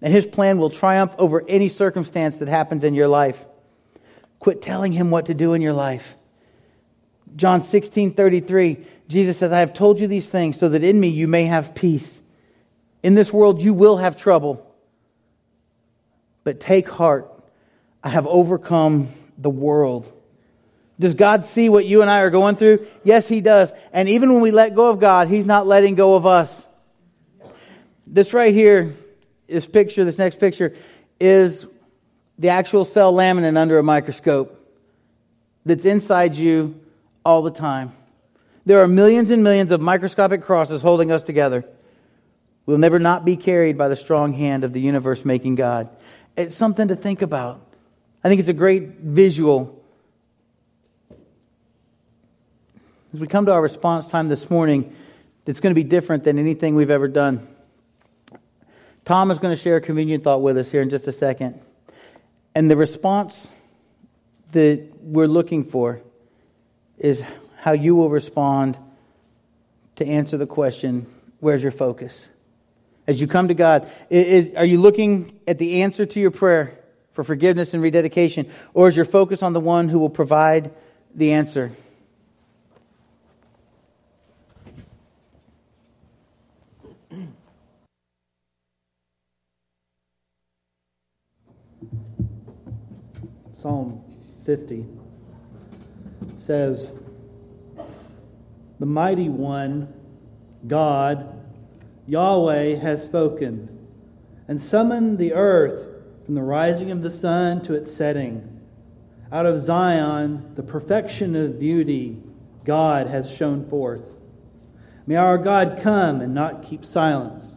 And 0.00 0.12
his 0.12 0.26
plan 0.26 0.58
will 0.58 0.70
triumph 0.70 1.14
over 1.18 1.44
any 1.48 1.68
circumstance 1.68 2.36
that 2.38 2.48
happens 2.48 2.84
in 2.84 2.94
your 2.94 3.08
life. 3.08 3.44
Quit 4.38 4.62
telling 4.62 4.92
him 4.92 5.10
what 5.10 5.26
to 5.26 5.34
do 5.34 5.54
in 5.54 5.62
your 5.62 5.72
life. 5.72 6.14
John 7.36 7.60
16 7.60 8.14
33, 8.14 8.84
Jesus 9.08 9.38
says, 9.38 9.52
I 9.52 9.60
have 9.60 9.74
told 9.74 9.98
you 9.98 10.06
these 10.06 10.28
things 10.28 10.58
so 10.58 10.68
that 10.68 10.84
in 10.84 10.98
me 10.98 11.08
you 11.08 11.28
may 11.28 11.44
have 11.44 11.74
peace. 11.74 12.22
In 13.02 13.14
this 13.14 13.32
world, 13.32 13.62
you 13.62 13.74
will 13.74 13.96
have 13.96 14.16
trouble. 14.16 14.64
But 16.44 16.60
take 16.60 16.88
heart. 16.88 17.32
I 18.02 18.10
have 18.10 18.26
overcome 18.26 19.08
the 19.36 19.50
world. 19.50 20.12
Does 21.00 21.14
God 21.14 21.44
see 21.44 21.68
what 21.68 21.86
you 21.86 22.02
and 22.02 22.10
I 22.10 22.20
are 22.20 22.30
going 22.30 22.56
through? 22.56 22.86
Yes, 23.04 23.28
He 23.28 23.40
does. 23.40 23.72
And 23.92 24.08
even 24.08 24.32
when 24.32 24.42
we 24.42 24.50
let 24.50 24.74
go 24.74 24.90
of 24.90 24.98
God, 24.98 25.28
He's 25.28 25.46
not 25.46 25.66
letting 25.66 25.94
go 25.94 26.14
of 26.14 26.26
us. 26.26 26.66
This 28.06 28.32
right 28.32 28.52
here, 28.52 28.96
this 29.48 29.66
picture, 29.66 30.04
this 30.04 30.18
next 30.18 30.38
picture, 30.38 30.76
is 31.18 31.66
the 32.38 32.50
actual 32.50 32.84
cell 32.84 33.12
laminin 33.12 33.56
under 33.56 33.78
a 33.78 33.82
microscope 33.82 34.54
that's 35.64 35.84
inside 35.84 36.36
you 36.36 36.78
all 37.24 37.42
the 37.42 37.50
time. 37.50 37.92
There 38.64 38.82
are 38.82 38.88
millions 38.88 39.30
and 39.30 39.42
millions 39.42 39.70
of 39.70 39.80
microscopic 39.80 40.42
crosses 40.42 40.82
holding 40.82 41.10
us 41.10 41.22
together. 41.22 41.64
We'll 42.66 42.78
never 42.78 42.98
not 42.98 43.24
be 43.24 43.36
carried 43.36 43.78
by 43.78 43.88
the 43.88 43.96
strong 43.96 44.34
hand 44.34 44.62
of 44.62 44.74
the 44.74 44.80
universe 44.80 45.24
making 45.24 45.54
God. 45.54 45.88
It's 46.36 46.54
something 46.54 46.88
to 46.88 46.96
think 46.96 47.22
about. 47.22 47.60
I 48.22 48.28
think 48.28 48.40
it's 48.40 48.48
a 48.50 48.54
great 48.54 48.98
visual. 48.98 49.82
As 53.14 53.20
we 53.20 53.26
come 53.26 53.46
to 53.46 53.52
our 53.52 53.62
response 53.62 54.08
time 54.08 54.28
this 54.28 54.50
morning, 54.50 54.94
it's 55.46 55.60
going 55.60 55.74
to 55.74 55.74
be 55.74 55.88
different 55.88 56.24
than 56.24 56.38
anything 56.38 56.74
we've 56.74 56.90
ever 56.90 57.08
done. 57.08 57.48
Tom 59.08 59.30
is 59.30 59.38
going 59.38 59.56
to 59.56 59.60
share 59.60 59.76
a 59.76 59.80
communion 59.80 60.20
thought 60.20 60.42
with 60.42 60.58
us 60.58 60.70
here 60.70 60.82
in 60.82 60.90
just 60.90 61.08
a 61.08 61.12
second. 61.12 61.58
And 62.54 62.70
the 62.70 62.76
response 62.76 63.48
that 64.52 64.86
we're 65.00 65.26
looking 65.26 65.64
for 65.64 66.02
is 66.98 67.22
how 67.56 67.72
you 67.72 67.94
will 67.94 68.10
respond 68.10 68.76
to 69.96 70.06
answer 70.06 70.36
the 70.36 70.46
question 70.46 71.06
where's 71.40 71.62
your 71.62 71.72
focus? 71.72 72.28
as 73.06 73.18
you 73.18 73.26
come 73.26 73.48
to 73.48 73.54
God? 73.54 73.90
Is, 74.10 74.52
are 74.52 74.66
you 74.66 74.78
looking 74.78 75.40
at 75.48 75.56
the 75.56 75.80
answer 75.80 76.04
to 76.04 76.20
your 76.20 76.30
prayer 76.30 76.78
for 77.14 77.24
forgiveness 77.24 77.72
and 77.72 77.82
rededication, 77.82 78.52
or 78.74 78.88
is 78.88 78.94
your 78.94 79.06
focus 79.06 79.42
on 79.42 79.54
the 79.54 79.60
one 79.60 79.88
who 79.88 79.98
will 79.98 80.10
provide 80.10 80.70
the 81.14 81.32
answer? 81.32 81.72
Psalm 93.58 94.00
50 94.44 94.86
says, 96.36 96.92
The 98.78 98.86
mighty 98.86 99.28
one, 99.28 99.92
God, 100.64 101.42
Yahweh, 102.06 102.76
has 102.76 103.04
spoken 103.04 103.68
and 104.46 104.60
summoned 104.60 105.18
the 105.18 105.32
earth 105.32 105.88
from 106.24 106.36
the 106.36 106.42
rising 106.42 106.92
of 106.92 107.02
the 107.02 107.10
sun 107.10 107.60
to 107.62 107.74
its 107.74 107.92
setting. 107.92 108.60
Out 109.32 109.44
of 109.44 109.58
Zion, 109.58 110.54
the 110.54 110.62
perfection 110.62 111.34
of 111.34 111.58
beauty, 111.58 112.22
God 112.64 113.08
has 113.08 113.28
shown 113.28 113.68
forth. 113.68 114.04
May 115.04 115.16
our 115.16 115.36
God 115.36 115.80
come 115.82 116.20
and 116.20 116.32
not 116.32 116.62
keep 116.62 116.84
silence. 116.84 117.56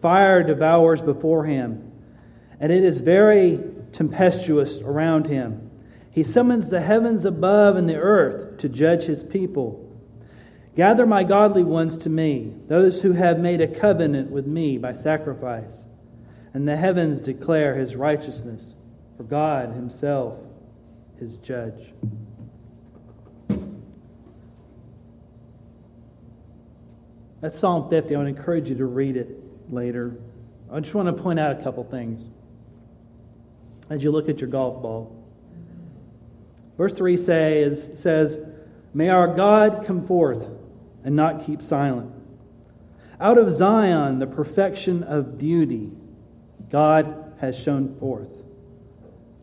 Fire 0.00 0.44
devours 0.44 1.02
before 1.02 1.46
him, 1.46 1.90
and 2.60 2.70
it 2.70 2.84
is 2.84 3.00
very 3.00 3.71
tempestuous 3.92 4.80
around 4.80 5.26
him. 5.26 5.70
He 6.10 6.22
summons 6.22 6.68
the 6.68 6.80
heavens 6.80 7.24
above 7.24 7.76
and 7.76 7.88
the 7.88 7.96
earth 7.96 8.58
to 8.58 8.68
judge 8.68 9.04
his 9.04 9.22
people. 9.22 9.88
Gather 10.74 11.06
my 11.06 11.24
godly 11.24 11.62
ones 11.62 11.98
to 11.98 12.10
me, 12.10 12.54
those 12.68 13.02
who 13.02 13.12
have 13.12 13.38
made 13.38 13.60
a 13.60 13.68
covenant 13.68 14.30
with 14.30 14.46
me 14.46 14.78
by 14.78 14.92
sacrifice. 14.92 15.86
And 16.54 16.68
the 16.68 16.76
heavens 16.76 17.20
declare 17.20 17.76
his 17.76 17.96
righteousness, 17.96 18.76
for 19.16 19.22
God 19.22 19.74
himself 19.74 20.38
is 21.18 21.36
judge. 21.36 21.92
That's 27.40 27.58
Psalm 27.58 27.90
50. 27.90 28.14
I 28.14 28.18
want 28.18 28.34
to 28.34 28.38
encourage 28.38 28.70
you 28.70 28.76
to 28.76 28.84
read 28.84 29.16
it 29.16 29.28
later. 29.70 30.16
I 30.70 30.80
just 30.80 30.94
want 30.94 31.14
to 31.14 31.22
point 31.22 31.38
out 31.38 31.58
a 31.58 31.62
couple 31.62 31.84
things 31.84 32.28
as 33.92 34.02
you 34.02 34.10
look 34.10 34.28
at 34.28 34.40
your 34.40 34.50
golf 34.50 34.82
ball. 34.82 35.16
Verse 36.76 36.92
3 36.92 37.16
says, 37.16 38.00
says, 38.00 38.48
May 38.94 39.08
our 39.08 39.28
God 39.28 39.84
come 39.86 40.06
forth 40.06 40.48
and 41.04 41.14
not 41.14 41.44
keep 41.44 41.60
silent. 41.60 42.12
Out 43.20 43.38
of 43.38 43.50
Zion, 43.50 44.18
the 44.18 44.26
perfection 44.26 45.02
of 45.02 45.38
beauty, 45.38 45.90
God 46.70 47.34
has 47.40 47.58
shown 47.58 47.96
forth. 47.98 48.42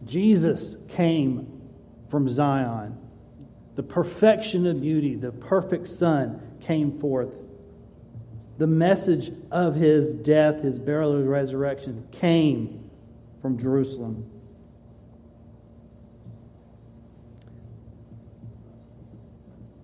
Jesus 0.06 0.76
came 0.90 1.62
from 2.10 2.28
Zion. 2.28 2.98
The 3.76 3.84
perfection 3.84 4.66
of 4.66 4.82
beauty, 4.82 5.16
the 5.16 5.32
perfect 5.32 5.88
Son 5.88 6.42
came 6.60 7.00
forth 7.00 7.34
the 8.60 8.68
message 8.68 9.32
of 9.52 9.76
his 9.76 10.12
death, 10.12 10.62
his 10.62 10.80
burial, 10.80 11.16
and 11.16 11.30
resurrection 11.30 12.06
came 12.12 12.90
from 13.42 13.58
Jerusalem. 13.58 14.30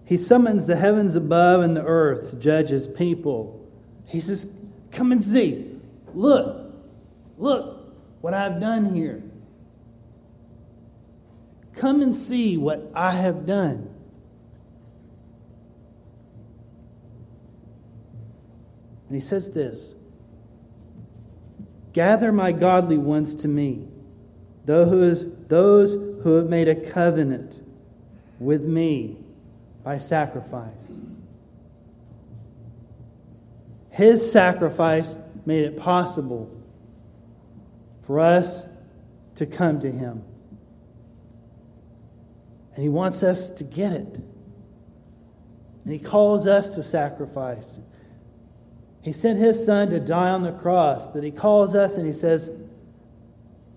He 0.05 0.17
summons 0.17 0.67
the 0.67 0.75
heavens 0.75 1.15
above 1.15 1.61
and 1.61 1.75
the 1.75 1.83
earth 1.83 2.29
to 2.29 2.35
judge 2.35 2.69
his 2.69 2.87
people. 2.87 3.67
He 4.05 4.21
says, 4.21 4.55
Come 4.91 5.11
and 5.11 5.23
see. 5.23 5.79
Look, 6.13 6.71
look 7.37 7.93
what 8.21 8.33
I've 8.33 8.61
done 8.61 8.93
here. 8.93 9.23
Come 11.75 12.01
and 12.01 12.15
see 12.15 12.55
what 12.55 12.91
I 12.93 13.13
have 13.13 13.45
done. 13.45 13.89
And 19.07 19.15
he 19.15 19.21
says 19.21 19.51
this 19.51 19.95
Gather 21.93 22.31
my 22.31 22.51
godly 22.51 22.97
ones 22.97 23.33
to 23.35 23.47
me, 23.47 23.87
those 24.65 25.21
who 25.51 26.35
have 26.35 26.47
made 26.47 26.67
a 26.67 26.75
covenant 26.75 27.59
with 28.39 28.63
me 28.63 29.24
by 29.85 29.99
sacrifice. 29.99 30.97
His 33.91 34.29
sacrifice 34.29 35.15
made 35.45 35.63
it 35.63 35.77
possible 35.77 36.51
for 38.01 38.19
us 38.19 38.65
to 39.35 39.45
come 39.45 39.79
to 39.81 39.91
Him. 39.91 40.23
And 42.73 42.83
He 42.83 42.89
wants 42.89 43.21
us 43.21 43.51
to 43.51 43.63
get 43.63 43.93
it. 43.93 44.19
And 45.83 45.93
He 45.93 45.99
calls 45.99 46.47
us 46.47 46.69
to 46.75 46.83
sacrifice. 46.83 47.79
He 49.03 49.13
sent 49.13 49.37
his 49.37 49.63
son 49.63 49.91
to 49.91 49.99
die 49.99 50.31
on 50.31 50.41
the 50.41 50.51
cross, 50.51 51.09
that 51.09 51.23
he 51.23 51.29
calls 51.29 51.75
us 51.75 51.95
and 51.95 52.07
he 52.07 52.11
says, 52.11 52.49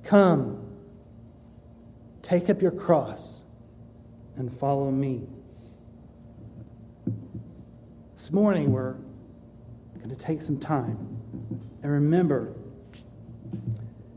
Come, 0.03 0.75
take 2.23 2.49
up 2.49 2.63
your 2.63 2.71
cross 2.71 3.45
and 4.37 4.51
follow 4.51 4.91
me. 4.91 5.29
This 8.19 8.33
morning, 8.33 8.73
we're 8.73 8.97
going 9.99 10.11
to 10.11 10.17
take 10.17 10.43
some 10.43 10.59
time 10.59 10.99
and 11.85 11.93
remember 11.93 12.53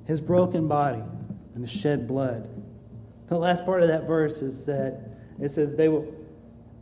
his 0.05 0.19
broken 0.19 0.67
body 0.67 1.03
and 1.53 1.63
the 1.63 1.67
shed 1.67 2.07
blood. 2.07 2.49
The 3.27 3.37
last 3.37 3.63
part 3.63 3.83
of 3.83 3.89
that 3.89 4.07
verse 4.07 4.41
is 4.41 4.65
that 4.65 5.01
it 5.39 5.49
says, 5.49 5.75
They 5.75 5.87
will, 5.87 6.11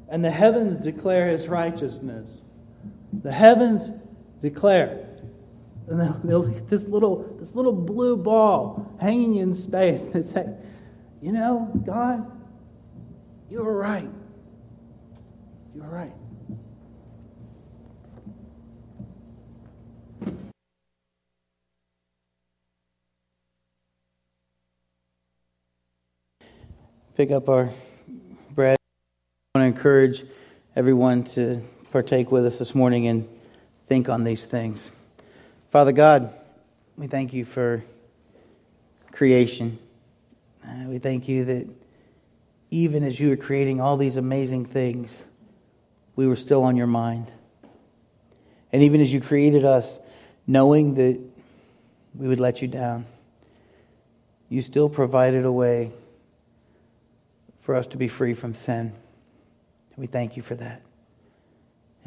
and 0.08 0.24
the 0.24 0.32
heavens 0.32 0.78
declare 0.78 1.28
his 1.28 1.50
righteousness. 1.50 2.42
The 3.12 3.34
heavens 3.34 3.92
declare. 4.42 5.06
And 5.90 6.00
they'll, 6.00 6.40
look 6.40 6.56
at 6.56 6.70
this 6.70 6.88
little, 6.88 7.36
this 7.38 7.54
little 7.54 7.74
blue 7.74 8.16
ball 8.16 8.96
hanging 9.02 9.36
in 9.36 9.54
space. 9.54 10.06
They 10.14 10.22
say, 10.22 10.56
You 11.22 11.34
know, 11.34 11.70
God, 11.86 12.32
you 13.50 13.62
were 13.62 13.78
right. 13.78 14.10
You 15.76 15.82
were 15.82 15.90
right. 15.90 16.14
Pick 27.20 27.32
up 27.32 27.50
our 27.50 27.70
bread. 28.56 28.78
I 29.54 29.60
want 29.60 29.74
to 29.74 29.78
encourage 29.78 30.24
everyone 30.74 31.26
to 31.26 31.62
partake 31.92 32.32
with 32.32 32.46
us 32.46 32.60
this 32.60 32.74
morning 32.74 33.08
and 33.08 33.28
think 33.90 34.08
on 34.08 34.24
these 34.24 34.46
things. 34.46 34.90
Father 35.70 35.92
God, 35.92 36.34
we 36.96 37.08
thank 37.08 37.34
you 37.34 37.44
for 37.44 37.84
creation. 39.12 39.78
Uh, 40.64 40.86
we 40.88 40.98
thank 40.98 41.28
you 41.28 41.44
that 41.44 41.68
even 42.70 43.04
as 43.04 43.20
you 43.20 43.32
were 43.32 43.36
creating 43.36 43.82
all 43.82 43.98
these 43.98 44.16
amazing 44.16 44.64
things, 44.64 45.26
we 46.16 46.26
were 46.26 46.38
still 46.38 46.64
on 46.64 46.78
your 46.78 46.88
mind. 46.88 47.30
And 48.72 48.82
even 48.82 49.02
as 49.02 49.12
you 49.12 49.20
created 49.20 49.66
us, 49.66 50.00
knowing 50.48 50.96
that 50.96 51.20
we 52.16 52.30
would 52.30 52.40
let 52.40 52.62
you 52.62 52.70
down, 52.70 53.06
you 54.48 54.62
still 54.62 54.88
provided 54.88 55.44
a 55.44 55.52
way 55.52 55.92
for 57.70 57.76
us 57.76 57.86
to 57.86 57.98
be 57.98 58.08
free 58.08 58.34
from 58.34 58.56
sin. 58.56 58.92
We 59.96 60.08
thank 60.08 60.36
you 60.36 60.42
for 60.42 60.56
that. 60.56 60.82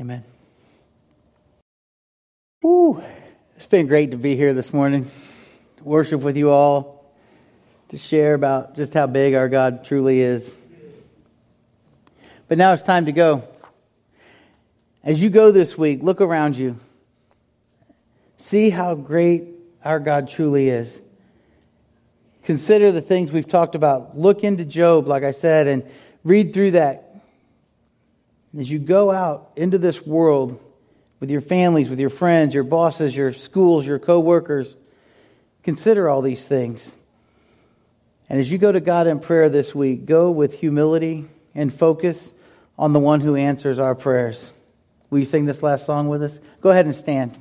Amen. 0.00 0.24
Woo! 2.64 3.00
It's 3.54 3.66
been 3.66 3.86
great 3.86 4.10
to 4.10 4.16
be 4.16 4.34
here 4.34 4.54
this 4.54 4.72
morning, 4.72 5.08
to 5.76 5.84
worship 5.84 6.20
with 6.20 6.36
you 6.36 6.50
all, 6.50 7.14
to 7.90 7.96
share 7.96 8.34
about 8.34 8.74
just 8.74 8.92
how 8.92 9.06
big 9.06 9.34
our 9.34 9.48
God 9.48 9.84
truly 9.84 10.20
is. 10.20 10.52
But 12.48 12.58
now 12.58 12.72
it's 12.72 12.82
time 12.82 13.06
to 13.06 13.12
go. 13.12 13.44
As 15.04 15.22
you 15.22 15.30
go 15.30 15.52
this 15.52 15.78
week, 15.78 16.02
look 16.02 16.20
around 16.20 16.56
you. 16.56 16.76
See 18.36 18.68
how 18.68 18.96
great 18.96 19.44
our 19.84 20.00
God 20.00 20.28
truly 20.28 20.70
is. 20.70 21.00
Consider 22.44 22.92
the 22.92 23.00
things 23.00 23.30
we've 23.30 23.48
talked 23.48 23.74
about. 23.74 24.18
Look 24.18 24.44
into 24.44 24.64
Job, 24.64 25.06
like 25.06 25.22
I 25.22 25.30
said, 25.30 25.66
and 25.66 25.84
read 26.24 26.52
through 26.52 26.72
that. 26.72 27.08
As 28.58 28.70
you 28.70 28.78
go 28.78 29.10
out 29.10 29.52
into 29.56 29.78
this 29.78 30.04
world, 30.06 30.60
with 31.22 31.30
your 31.30 31.40
families, 31.40 31.88
with 31.88 32.00
your 32.00 32.10
friends, 32.10 32.52
your 32.52 32.64
bosses, 32.64 33.14
your 33.14 33.32
schools, 33.32 33.86
your 33.86 34.00
coworkers. 34.00 34.74
Consider 35.62 36.08
all 36.08 36.20
these 36.20 36.44
things. 36.44 36.96
And 38.28 38.40
as 38.40 38.50
you 38.50 38.58
go 38.58 38.72
to 38.72 38.80
God 38.80 39.06
in 39.06 39.20
prayer 39.20 39.48
this 39.48 39.72
week, 39.72 40.04
go 40.04 40.32
with 40.32 40.58
humility 40.58 41.28
and 41.54 41.72
focus 41.72 42.32
on 42.76 42.92
the 42.92 42.98
one 42.98 43.20
who 43.20 43.36
answers 43.36 43.78
our 43.78 43.94
prayers. 43.94 44.50
Will 45.10 45.20
you 45.20 45.24
sing 45.24 45.44
this 45.44 45.62
last 45.62 45.86
song 45.86 46.08
with 46.08 46.24
us? 46.24 46.40
Go 46.60 46.70
ahead 46.70 46.86
and 46.86 46.94
stand. 46.94 47.40